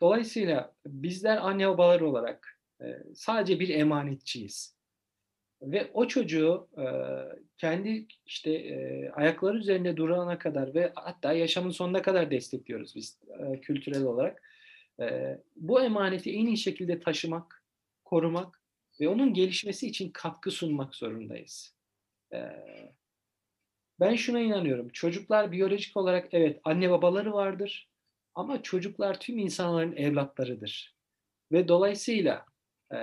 Dolayısıyla 0.00 0.74
bizler 0.86 1.36
anne 1.36 1.68
babalar 1.68 2.00
olarak 2.00 2.58
e, 2.80 2.86
sadece 3.14 3.60
bir 3.60 3.68
emanetçiyiz. 3.68 4.76
Ve 5.62 5.90
o 5.94 6.08
çocuğu 6.08 6.68
e, 6.78 6.84
kendi 7.58 8.06
işte 8.26 8.50
e, 8.50 9.10
ayakları 9.10 9.58
üzerinde 9.58 9.96
durana 9.96 10.38
kadar 10.38 10.74
ve 10.74 10.92
hatta 10.94 11.32
yaşamın 11.32 11.70
sonuna 11.70 12.02
kadar 12.02 12.30
destekliyoruz 12.30 12.96
biz 12.96 13.18
e, 13.38 13.60
kültürel 13.60 14.02
olarak. 14.02 14.42
E, 15.00 15.38
bu 15.56 15.82
emaneti 15.82 16.32
en 16.32 16.46
iyi 16.46 16.56
şekilde 16.56 17.00
taşımak, 17.00 17.64
korumak 18.04 18.60
ve 19.00 19.08
onun 19.08 19.34
gelişmesi 19.34 19.86
için 19.86 20.10
katkı 20.10 20.50
sunmak 20.50 20.94
zorundayız. 20.94 21.74
E, 22.34 22.38
ben 24.00 24.14
şuna 24.14 24.40
inanıyorum. 24.40 24.88
Çocuklar 24.88 25.52
biyolojik 25.52 25.96
olarak 25.96 26.28
evet 26.32 26.60
anne 26.64 26.90
babaları 26.90 27.32
vardır 27.32 27.90
ama 28.34 28.62
çocuklar 28.62 29.20
tüm 29.20 29.38
insanların 29.38 29.96
evlatlarıdır. 29.96 30.96
Ve 31.52 31.68
dolayısıyla 31.68 32.46
e, 32.92 32.96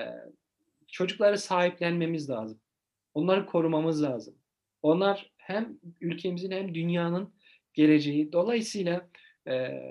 çocukları 0.87 1.37
sahiplenmemiz 1.37 2.29
lazım. 2.29 2.61
Onları 3.13 3.45
korumamız 3.45 4.03
lazım. 4.03 4.35
Onlar 4.81 5.31
hem 5.37 5.79
ülkemizin 6.01 6.51
hem 6.51 6.75
dünyanın 6.75 7.33
geleceği. 7.73 8.31
Dolayısıyla 8.31 9.09
e, 9.47 9.81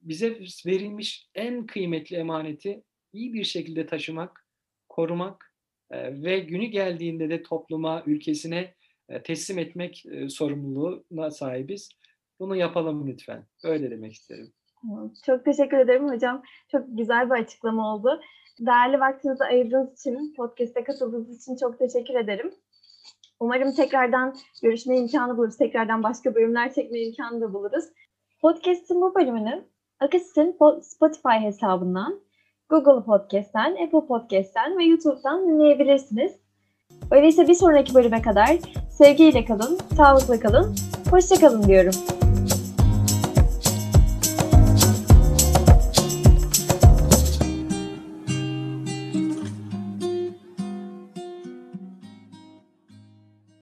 bize 0.00 0.38
verilmiş 0.66 1.30
en 1.34 1.66
kıymetli 1.66 2.16
emaneti 2.16 2.82
iyi 3.12 3.34
bir 3.34 3.44
şekilde 3.44 3.86
taşımak, 3.86 4.46
korumak 4.88 5.55
ve 5.92 6.38
günü 6.38 6.64
geldiğinde 6.64 7.30
de 7.30 7.42
topluma, 7.42 8.02
ülkesine 8.06 8.74
e, 9.08 9.22
teslim 9.22 9.58
etmek 9.58 10.06
e, 10.06 10.28
sorumluluğuna 10.28 11.30
sahibiz. 11.30 11.90
Bunu 12.40 12.56
yapalım 12.56 13.08
lütfen. 13.08 13.46
Öyle 13.64 13.90
demek 13.90 14.12
isterim. 14.12 14.52
Çok 15.26 15.44
teşekkür 15.44 15.76
ederim 15.76 16.08
hocam. 16.08 16.42
Çok 16.72 16.84
güzel 16.88 17.30
bir 17.30 17.34
açıklama 17.34 17.94
oldu. 17.94 18.20
Değerli 18.60 19.00
vaktinizi 19.00 19.44
ayırdığınız 19.44 20.00
için, 20.00 20.34
podcast'e 20.36 20.84
katıldığınız 20.84 21.42
için 21.42 21.56
çok 21.56 21.78
teşekkür 21.78 22.14
ederim. 22.14 22.50
Umarım 23.40 23.72
tekrardan 23.72 24.36
görüşme 24.62 24.98
imkanı 24.98 25.36
buluruz. 25.36 25.56
Tekrardan 25.56 26.02
başka 26.02 26.34
bölümler 26.34 26.74
çekme 26.74 27.00
imkanı 27.00 27.40
da 27.40 27.54
buluruz. 27.54 27.84
Podcast'in 28.40 29.00
bu 29.00 29.14
bölümünü 29.14 29.64
Akasis'in 30.00 30.56
Spotify 30.82 31.40
hesabından, 31.40 32.20
Google 32.68 33.04
Podcast'ten, 33.04 33.76
Apple 33.84 34.06
Podcast'ten 34.08 34.78
ve 34.78 34.84
YouTube'dan 34.84 35.48
dinleyebilirsiniz. 35.48 36.32
Öyleyse 37.10 37.48
bir 37.48 37.54
sonraki 37.54 37.94
bölüme 37.94 38.22
kadar 38.22 38.56
sevgiyle 38.90 39.44
kalın, 39.44 39.78
sağlıklı 39.96 40.40
kalın, 40.40 40.74
hoşça 41.10 41.34
kalın 41.40 41.62
diyorum. 41.62 42.25